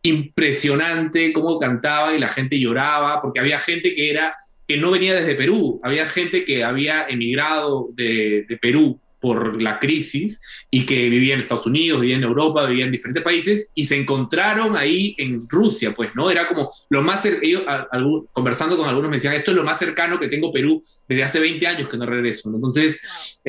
Impresionante 0.01 1.31
cómo 1.33 1.59
cantaba 1.59 2.15
y 2.15 2.19
la 2.19 2.29
gente 2.29 2.59
lloraba, 2.59 3.21
porque 3.21 3.39
había 3.39 3.59
gente 3.59 3.93
que 3.93 4.09
era 4.09 4.35
que 4.67 4.77
no 4.77 4.89
venía 4.89 5.13
desde 5.13 5.35
Perú, 5.35 5.79
había 5.83 6.07
gente 6.07 6.43
que 6.43 6.63
había 6.63 7.05
emigrado 7.07 7.89
de, 7.93 8.45
de 8.49 8.57
Perú 8.57 8.99
por 9.19 9.61
la 9.61 9.79
crisis 9.79 10.41
y 10.71 10.85
que 10.85 11.09
vivía 11.09 11.33
en 11.33 11.41
Estados 11.41 11.65
Unidos, 11.65 12.01
vivía 12.01 12.15
en 12.15 12.23
Europa, 12.23 12.65
vivía 12.65 12.85
en 12.85 12.91
diferentes 12.91 13.23
países 13.23 13.71
y 13.75 13.85
se 13.85 13.97
encontraron 13.97 14.77
ahí 14.77 15.15
en 15.17 15.41
Rusia, 15.47 15.93
pues, 15.93 16.15
¿no? 16.15 16.29
Era 16.29 16.47
como 16.47 16.69
lo 16.89 17.01
más, 17.01 17.25
ellos 17.25 17.63
conversando 18.31 18.77
con 18.77 18.87
algunos 18.87 19.09
me 19.09 19.17
decían, 19.17 19.33
esto 19.33 19.51
es 19.51 19.57
lo 19.57 19.63
más 19.63 19.79
cercano 19.79 20.19
que 20.19 20.27
tengo 20.27 20.51
Perú 20.51 20.81
desde 21.07 21.23
hace 21.23 21.39
20 21.39 21.67
años 21.67 21.89
que 21.89 21.97
no 21.97 22.05
regreso. 22.05 22.49
Entonces, 22.53 23.41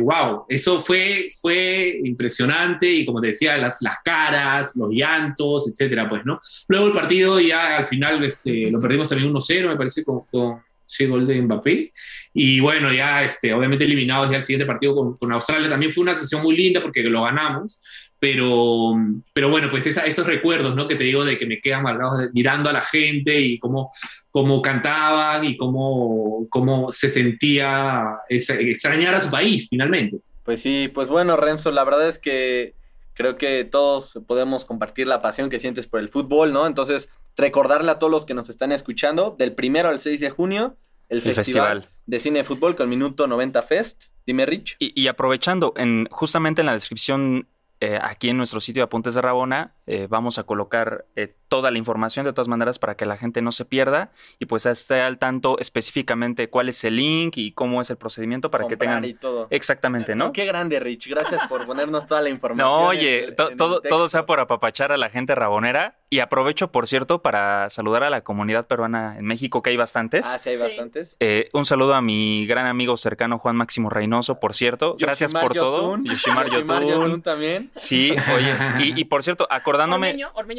wow, 0.00 0.44
eh, 0.48 0.54
eso 0.56 0.80
fue, 0.80 1.30
fue 1.40 2.00
impresionante 2.04 2.90
y 2.90 3.06
como 3.06 3.20
te 3.20 3.28
decía, 3.28 3.56
las, 3.56 3.80
las 3.80 3.96
caras, 4.04 4.76
los 4.76 4.90
llantos, 4.90 5.70
etcétera, 5.70 6.08
pues, 6.08 6.24
¿no? 6.24 6.38
Luego 6.68 6.86
el 6.86 6.92
partido 6.92 7.40
ya 7.40 7.76
al 7.76 7.84
final 7.84 8.22
este, 8.24 8.70
lo 8.70 8.80
perdimos 8.80 9.08
también 9.08 9.32
1-0, 9.32 9.68
me 9.68 9.76
parece, 9.76 10.04
con 10.04 10.65
ese 10.86 11.06
gol 11.06 11.26
de 11.26 11.42
Mbappé. 11.42 11.92
Y 12.34 12.60
bueno, 12.60 12.92
ya 12.92 13.24
este, 13.24 13.52
obviamente 13.52 13.84
eliminados 13.84 14.30
ya 14.30 14.36
el 14.36 14.44
siguiente 14.44 14.66
partido 14.66 14.94
con, 14.94 15.16
con, 15.16 15.32
Australia. 15.32 15.68
También 15.68 15.92
fue 15.92 16.02
una 16.02 16.14
sesión 16.14 16.42
muy 16.42 16.56
linda 16.56 16.80
porque 16.80 17.02
lo 17.02 17.22
ganamos. 17.22 17.80
Pero, 18.18 18.94
pero 19.34 19.50
bueno, 19.50 19.68
pues 19.70 19.86
esos 19.86 20.26
recuerdos, 20.26 20.74
¿no? 20.74 20.88
Que 20.88 20.94
te 20.94 21.04
digo 21.04 21.24
de 21.24 21.36
que 21.36 21.44
me 21.44 21.60
quedan 21.60 21.82
marcados 21.82 22.30
mirando 22.32 22.70
a 22.70 22.72
la 22.72 22.80
gente 22.80 23.38
y 23.38 23.58
cómo, 23.58 23.90
cómo 24.30 24.62
cantaban 24.62 25.44
y 25.44 25.56
cómo, 25.56 26.46
cómo 26.48 26.90
se 26.90 27.10
sentía 27.10 28.16
extrañar 28.28 29.14
a 29.14 29.20
su 29.20 29.30
país 29.30 29.66
finalmente. 29.68 30.18
Pues 30.44 30.62
sí, 30.62 30.90
pues 30.94 31.08
bueno, 31.08 31.36
Renzo, 31.36 31.72
la 31.72 31.84
verdad 31.84 32.08
es 32.08 32.18
que 32.18 32.74
creo 33.12 33.36
que 33.36 33.64
todos 33.64 34.18
podemos 34.26 34.64
compartir 34.64 35.06
la 35.06 35.20
pasión 35.20 35.50
que 35.50 35.60
sientes 35.60 35.86
por 35.86 36.00
el 36.00 36.08
fútbol, 36.08 36.52
¿no? 36.52 36.66
Entonces, 36.66 37.08
recordarle 37.36 37.90
a 37.90 37.98
todos 37.98 38.10
los 38.10 38.26
que 38.26 38.34
nos 38.34 38.48
están 38.48 38.72
escuchando, 38.72 39.34
del 39.38 39.54
primero 39.54 39.88
al 39.88 40.00
6 40.00 40.20
de 40.20 40.30
junio, 40.30 40.76
el, 41.08 41.22
festival, 41.22 41.88
de 42.06 42.20
cine 42.20 42.40
de 42.40 42.44
fútbol 42.44 42.74
con 42.74 42.88
Minuto 42.88 43.26
90 43.26 43.62
Fest. 43.62 44.04
Dime, 44.26 44.44
Rich. 44.44 44.76
Y, 44.78 45.00
y 45.00 45.06
aprovechando, 45.08 45.72
en, 45.76 46.08
justamente 46.10 46.62
en 46.62 46.66
la 46.66 46.72
descripción 46.72 47.46
eh, 47.78 47.98
aquí 48.00 48.30
en 48.30 48.38
nuestro 48.38 48.58
sitio 48.58 48.80
de 48.80 48.84
Apuntes 48.84 49.14
de 49.14 49.20
Rabona 49.20 49.74
eh, 49.86 50.06
vamos 50.08 50.38
a 50.38 50.44
colocar 50.44 51.04
eh, 51.14 51.36
toda 51.48 51.70
la 51.70 51.76
información 51.76 52.24
de 52.24 52.32
todas 52.32 52.48
maneras 52.48 52.78
para 52.78 52.96
que 52.96 53.04
la 53.04 53.18
gente 53.18 53.42
no 53.42 53.52
se 53.52 53.66
pierda 53.66 54.12
y 54.38 54.46
pues 54.46 54.64
esté 54.64 55.02
al 55.02 55.18
tanto 55.18 55.58
específicamente 55.58 56.48
cuál 56.48 56.70
es 56.70 56.82
el 56.84 56.96
link 56.96 57.36
y 57.36 57.52
cómo 57.52 57.82
es 57.82 57.90
el 57.90 57.98
procedimiento 57.98 58.50
para 58.50 58.66
que 58.66 58.78
tengan... 58.78 59.04
Y 59.04 59.12
todo. 59.12 59.46
Exactamente, 59.50 60.14
¿no? 60.14 60.32
Qué 60.32 60.46
grande, 60.46 60.80
Rich. 60.80 61.06
Gracias 61.08 61.46
por 61.50 61.66
ponernos 61.66 62.06
toda 62.06 62.22
la 62.22 62.28
información. 62.30 62.66
No, 62.66 62.86
oye, 62.86 63.32
todo, 63.32 63.82
todo 63.82 64.08
sea 64.08 64.24
por 64.24 64.40
apapachar 64.40 64.90
a 64.90 64.96
la 64.96 65.10
gente 65.10 65.34
rabonera 65.34 65.98
y 66.08 66.20
aprovecho, 66.20 66.70
por 66.70 66.86
cierto, 66.86 67.20
para 67.20 67.68
saludar 67.70 68.04
a 68.04 68.10
la 68.10 68.22
comunidad 68.22 68.66
peruana 68.66 69.16
en 69.18 69.24
México, 69.24 69.62
que 69.62 69.70
hay 69.70 69.76
bastantes. 69.76 70.26
Ah, 70.26 70.38
sí, 70.38 70.50
hay 70.50 70.56
bastantes. 70.56 71.16
un 71.52 71.66
saludo 71.66 71.94
a 71.94 72.00
mi 72.00 72.46
gran 72.46 72.66
amigo 72.66 72.96
cercano 72.96 73.38
Juan 73.38 73.56
Máximo 73.56 73.90
Reynoso, 73.90 74.38
por 74.38 74.54
cierto. 74.54 74.96
Gracias 74.98 75.32
por 75.32 75.52
todo. 75.54 75.96
Yoshimar 76.02 76.48
Yotun 76.50 77.22
también. 77.22 77.70
Sí, 77.76 78.14
oye, 78.34 78.54
y, 78.96 79.04
por 79.04 79.22
cierto, 79.22 79.46
acordándome. 79.50 80.10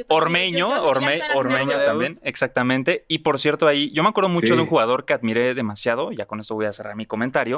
Ormeño, 0.07 0.69
Ormeño, 0.81 0.83
Ormeño, 1.35 1.77
también, 1.85 2.19
exactamente. 2.23 3.05
Y 3.07 3.19
por 3.19 3.39
cierto, 3.39 3.67
ahí, 3.67 3.91
yo 3.91 4.03
me 4.03 4.09
acuerdo 4.09 4.29
mucho 4.29 4.55
de 4.55 4.61
un 4.61 4.67
jugador 4.67 5.05
que 5.05 5.13
admiré 5.13 5.53
demasiado, 5.53 6.11
ya 6.11 6.25
con 6.25 6.39
esto 6.39 6.55
voy 6.55 6.65
a 6.65 6.73
cerrar 6.73 6.95
mi 6.95 7.05
comentario. 7.05 7.57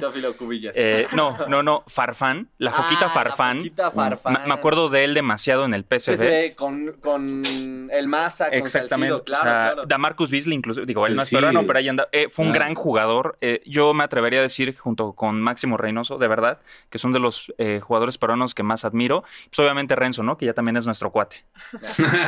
Eh, 0.76 1.08
no, 1.14 1.38
no, 1.48 1.64
no, 1.64 1.84
Farfán, 1.88 2.50
la 2.58 2.72
foquita 2.72 3.08
ah, 3.08 3.10
Farfán. 3.10 3.58
La 3.58 3.64
foquita 3.64 3.92
Farfán. 3.92 4.48
Me, 4.48 4.54
acuerdo 4.54 4.90
de 4.90 5.04
él 5.04 5.14
demasiado 5.14 5.66
en 5.66 5.74
el 5.74 5.84
PSV. 5.84 6.56
con, 6.56 6.94
con 7.02 7.44
el 7.92 8.08
Massa, 8.08 8.50
con 8.50 8.58
Exactamente. 8.58 9.24
claro, 9.24 9.86
Da 9.86 9.98
Marcus 9.98 10.30
Beasley, 10.30 10.56
incluso, 10.56 10.86
digo, 10.86 11.06
él 11.08 11.16
no 11.16 11.22
es 11.22 11.30
peruano, 11.30 11.66
pero 11.66 11.80
ahí 11.80 11.88
anda. 11.88 12.08
Eh, 12.12 12.30
fue 12.30 12.46
un 12.46 12.52
gran 12.52 12.76
jugador. 12.76 13.38
Eh, 13.42 13.62
yo 13.66 13.94
me 13.94 14.04
atrevería 14.04 14.40
a 14.40 14.44
decir, 14.44 14.76
junto 14.78 15.14
con 15.14 15.42
Máximo 15.42 15.78
Reynoso, 15.78 16.18
de 16.18 16.28
verdad, 16.28 16.60
que 16.90 16.98
son 16.98 17.12
de 17.12 17.20
los 17.20 17.54
jugadores 17.82 18.18
peruanos 18.18 18.56
que 18.56 18.64
más 18.64 18.86
admiro. 18.86 19.24
Pues 19.50 19.60
obviamente 19.60 19.96
Renzo, 19.96 20.24
¿no? 20.24 20.38
Que 20.38 20.46
ya 20.46 20.54
también 20.54 20.78
es 20.78 20.86
nuestro 20.86 21.12
cuate. 21.12 21.44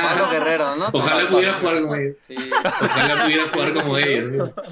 Pablo 0.02 0.30
Guerrero, 0.30 0.76
¿no? 0.76 0.90
Ojalá 0.92 1.28
pudiera 1.28 1.54
jugar 1.54 1.80
como 1.80 1.94
ellos. 1.94 2.18
Sí. 2.18 2.36
Ojalá 2.80 3.24
pudiera 3.24 3.48
jugar 3.48 3.74
como 3.74 3.98
ellos. 3.98 4.50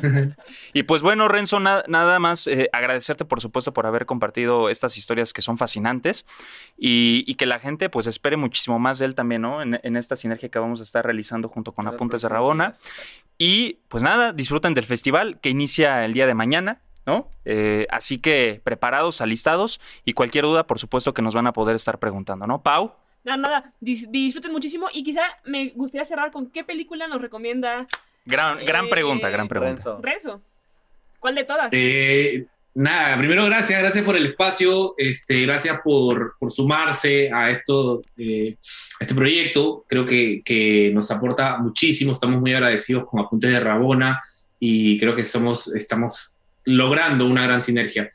Y 0.72 0.84
pues 0.84 1.02
bueno, 1.02 1.28
Renzo, 1.28 1.58
nada 1.60 2.18
más 2.18 2.46
eh, 2.46 2.68
agradecerte, 2.72 3.24
por 3.24 3.40
supuesto, 3.40 3.72
por 3.72 3.86
haber 3.86 4.06
compartido 4.06 4.68
estas 4.68 4.96
historias 4.96 5.32
que 5.32 5.42
son 5.42 5.58
fascinantes 5.58 6.26
y, 6.76 7.34
que 7.34 7.46
la 7.46 7.58
gente 7.58 7.88
pues 7.88 8.06
espere 8.06 8.36
muchísimo 8.36 8.78
más 8.78 8.98
de 8.98 9.06
él 9.06 9.14
también, 9.14 9.42
¿no? 9.42 9.62
En, 9.62 9.80
en 9.82 9.96
esta 9.96 10.14
sinergia 10.14 10.50
que 10.50 10.58
vamos 10.58 10.69
a 10.78 10.84
estar 10.84 11.04
realizando 11.04 11.48
junto 11.48 11.72
con 11.72 11.88
Apuntes 11.88 12.22
de 12.22 12.28
Rabona. 12.28 12.74
Y 13.38 13.78
pues 13.88 14.04
nada, 14.04 14.32
disfruten 14.32 14.74
del 14.74 14.84
festival 14.84 15.40
que 15.40 15.48
inicia 15.48 16.04
el 16.04 16.12
día 16.12 16.28
de 16.28 16.34
mañana. 16.34 16.80
¿no? 17.06 17.28
Eh, 17.44 17.86
así 17.90 18.18
que 18.18 18.60
preparados, 18.62 19.20
alistados 19.20 19.80
y 20.04 20.12
cualquier 20.12 20.44
duda, 20.44 20.66
por 20.68 20.78
supuesto 20.78 21.14
que 21.14 21.22
nos 21.22 21.34
van 21.34 21.46
a 21.46 21.52
poder 21.52 21.74
estar 21.74 21.98
preguntando, 21.98 22.46
¿no? 22.46 22.62
Pau. 22.62 22.92
Nada, 23.24 23.36
nada, 23.36 23.72
disfruten 23.80 24.52
muchísimo 24.52 24.88
y 24.92 25.02
quizá 25.02 25.22
me 25.44 25.70
gustaría 25.70 26.04
cerrar 26.04 26.30
con 26.30 26.50
qué 26.50 26.62
película 26.62 27.08
nos 27.08 27.20
recomienda. 27.20 27.86
Gran, 28.24 28.64
gran 28.64 28.88
pregunta, 28.88 29.28
gran 29.28 29.48
pregunta. 29.48 29.98
Renzo. 30.00 30.40
¿Cuál 31.18 31.34
de 31.34 31.44
todas? 31.44 31.68
Eh, 31.72 32.46
nada, 32.74 33.18
primero 33.18 33.44
gracias, 33.46 33.80
gracias 33.80 34.04
por 34.04 34.16
el 34.16 34.26
espacio, 34.26 34.94
este, 34.96 35.42
gracias 35.42 35.80
por, 35.82 36.36
por 36.38 36.50
sumarse 36.50 37.30
a 37.32 37.50
esto, 37.50 38.02
eh, 38.16 38.56
este 38.98 39.14
proyecto. 39.14 39.84
Creo 39.88 40.06
que, 40.06 40.42
que, 40.44 40.90
nos 40.92 41.10
aporta 41.10 41.58
muchísimo, 41.58 42.12
estamos 42.12 42.40
muy 42.40 42.52
agradecidos 42.52 43.04
con 43.06 43.20
Apuntes 43.20 43.50
de 43.50 43.60
Rabona 43.60 44.20
y 44.58 44.98
creo 44.98 45.16
que 45.16 45.24
somos, 45.24 45.74
estamos 45.74 46.34
logrando 46.64 47.26
una 47.26 47.44
gran 47.44 47.62
sinergia. 47.62 48.10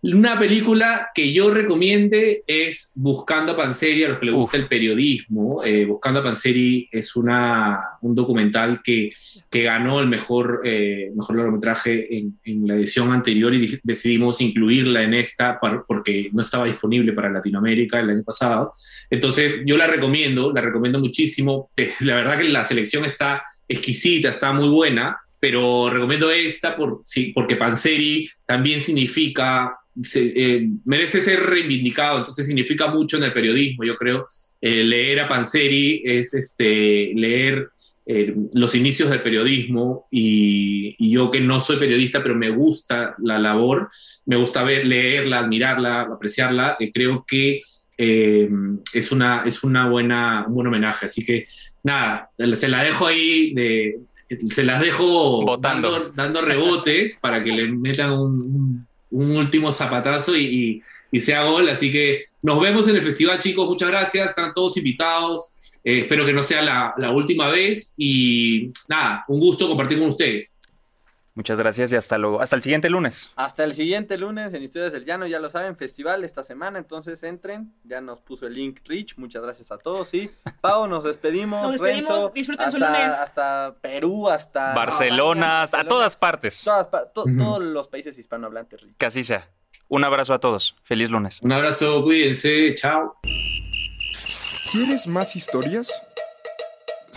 Una 0.00 0.38
película 0.38 1.10
que 1.12 1.32
yo 1.32 1.52
recomiende 1.52 2.44
es 2.46 2.92
Buscando 2.94 3.52
a 3.52 3.56
Panseri, 3.56 4.04
a 4.04 4.10
los 4.10 4.18
que 4.20 4.26
les 4.26 4.34
gusta 4.34 4.56
el 4.56 4.68
periodismo. 4.68 5.64
Eh, 5.64 5.86
Buscando 5.86 6.20
a 6.20 6.22
Panseri 6.22 6.88
es 6.92 7.16
una, 7.16 7.80
un 8.00 8.14
documental 8.14 8.80
que, 8.82 9.10
que 9.50 9.64
ganó 9.64 9.98
el 9.98 10.06
mejor, 10.06 10.62
eh, 10.64 11.10
mejor 11.16 11.36
largometraje 11.36 12.16
en, 12.16 12.38
en, 12.44 12.68
la 12.68 12.76
edición 12.76 13.12
anterior 13.12 13.52
y 13.52 13.80
decidimos 13.82 14.40
incluirla 14.40 15.02
en 15.02 15.14
esta 15.14 15.58
porque 15.86 16.30
no 16.32 16.42
estaba 16.42 16.66
disponible 16.66 17.12
para 17.12 17.30
Latinoamérica 17.30 17.98
el 17.98 18.10
año 18.10 18.22
pasado. 18.22 18.72
Entonces 19.10 19.62
yo 19.66 19.76
la 19.76 19.88
recomiendo, 19.88 20.52
la 20.52 20.60
recomiendo 20.60 21.00
muchísimo. 21.00 21.70
La 22.00 22.14
verdad 22.14 22.38
que 22.38 22.44
la 22.44 22.62
selección 22.62 23.04
está 23.04 23.42
exquisita, 23.66 24.28
está 24.28 24.52
muy 24.52 24.68
buena 24.68 25.18
pero 25.40 25.88
recomiendo 25.88 26.30
esta 26.30 26.76
por, 26.76 27.00
sí, 27.04 27.32
porque 27.34 27.56
Panseri 27.56 28.28
también 28.44 28.80
significa 28.80 29.78
eh, 30.14 30.68
merece 30.84 31.20
ser 31.20 31.40
reivindicado, 31.40 32.18
entonces 32.18 32.46
significa 32.46 32.88
mucho 32.88 33.16
en 33.16 33.24
el 33.24 33.32
periodismo, 33.32 33.84
yo 33.84 33.96
creo. 33.96 34.26
Eh, 34.60 34.84
leer 34.84 35.20
a 35.20 35.28
Panseri 35.28 36.02
es 36.04 36.34
este, 36.34 37.12
leer 37.14 37.68
eh, 38.06 38.34
los 38.54 38.74
inicios 38.74 39.10
del 39.10 39.22
periodismo 39.22 40.06
y, 40.10 40.96
yo 41.12 41.30
que 41.30 41.40
no 41.40 41.60
soy 41.60 41.78
periodista, 41.78 42.22
pero 42.22 42.34
me 42.34 42.50
gusta 42.50 43.14
la 43.18 43.38
labor, 43.38 43.90
me 44.26 44.36
gusta 44.36 44.62
ver, 44.62 44.86
leerla, 44.86 45.40
admirarla, 45.40 46.02
apreciarla, 46.02 46.76
creo 46.92 47.24
que 47.26 47.60
es, 47.96 49.12
una, 49.12 49.42
es 49.44 49.64
una 49.64 49.88
buena, 49.88 50.44
un 50.46 50.54
buen 50.54 50.66
homenaje. 50.68 51.06
Así 51.06 51.24
que 51.24 51.46
nada, 51.82 52.30
se 52.54 52.68
la 52.68 52.84
dejo 52.84 53.06
ahí 53.06 53.52
de, 53.54 53.98
se 54.48 54.62
las 54.62 54.80
dejo 54.80 55.56
dando, 55.58 56.10
dando, 56.14 56.42
rebotes 56.42 57.18
para 57.20 57.42
que 57.42 57.50
le 57.50 57.68
metan 57.68 58.12
un, 58.12 58.87
un 59.10 59.36
último 59.36 59.72
zapatazo 59.72 60.36
y, 60.36 60.82
y, 61.10 61.20
sea 61.20 61.44
gol. 61.44 61.68
Así 61.68 61.90
que 61.90 62.22
nos 62.42 62.60
vemos 62.60 62.88
en 62.88 62.96
el 62.96 63.02
festival, 63.02 63.38
chicos. 63.38 63.68
Muchas 63.68 63.88
gracias. 63.88 64.30
Están 64.30 64.52
todos 64.54 64.76
invitados. 64.76 65.52
Eh, 65.84 66.00
espero 66.00 66.26
que 66.26 66.32
no 66.32 66.42
sea 66.42 66.62
la, 66.62 66.94
la, 66.98 67.10
última 67.10 67.48
vez. 67.48 67.94
Y 67.96 68.70
nada, 68.88 69.24
un 69.28 69.40
gusto 69.40 69.68
compartir 69.68 69.98
con 69.98 70.08
ustedes. 70.08 70.57
Muchas 71.38 71.56
gracias 71.56 71.92
y 71.92 71.94
hasta 71.94 72.18
luego. 72.18 72.42
Hasta 72.42 72.56
el 72.56 72.62
siguiente 72.62 72.90
lunes. 72.90 73.30
Hasta 73.36 73.62
el 73.62 73.72
siguiente 73.72 74.18
lunes 74.18 74.52
en 74.54 74.60
Historias 74.64 74.92
del 74.92 75.04
Llano, 75.04 75.24
ya 75.24 75.38
lo 75.38 75.48
saben, 75.48 75.76
festival 75.76 76.24
esta 76.24 76.42
semana, 76.42 76.80
entonces 76.80 77.22
entren. 77.22 77.72
Ya 77.84 78.00
nos 78.00 78.20
puso 78.20 78.48
el 78.48 78.54
link 78.54 78.80
Rich. 78.84 79.18
Muchas 79.18 79.44
gracias 79.44 79.70
a 79.70 79.78
todos. 79.78 80.08
Sí, 80.08 80.32
Pau, 80.60 80.88
nos 80.88 81.04
despedimos. 81.04 81.62
Nos 81.62 81.80
despedimos. 81.80 82.34
Disfruten 82.34 82.66
hasta, 82.66 82.76
su 82.76 82.84
lunes. 82.84 83.14
Hasta 83.14 83.76
Perú, 83.80 84.28
hasta 84.28 84.74
Barcelona, 84.74 85.62
hasta 85.62 85.78
a 85.78 85.84
todas 85.84 86.16
partes. 86.16 86.66
Todos 87.14 87.62
los 87.62 87.86
países 87.86 88.18
hispanohablantes, 88.18 88.80
Rich. 88.80 88.96
Que 88.98 89.06
así 89.06 89.22
sea. 89.22 89.48
Un 89.86 90.02
abrazo 90.02 90.34
a 90.34 90.40
todos. 90.40 90.74
Feliz 90.82 91.08
lunes. 91.08 91.38
Un 91.40 91.52
abrazo, 91.52 92.02
cuídense. 92.02 92.74
Chao. 92.74 93.14
¿Quieres 94.72 95.06
más 95.06 95.36
historias? 95.36 95.92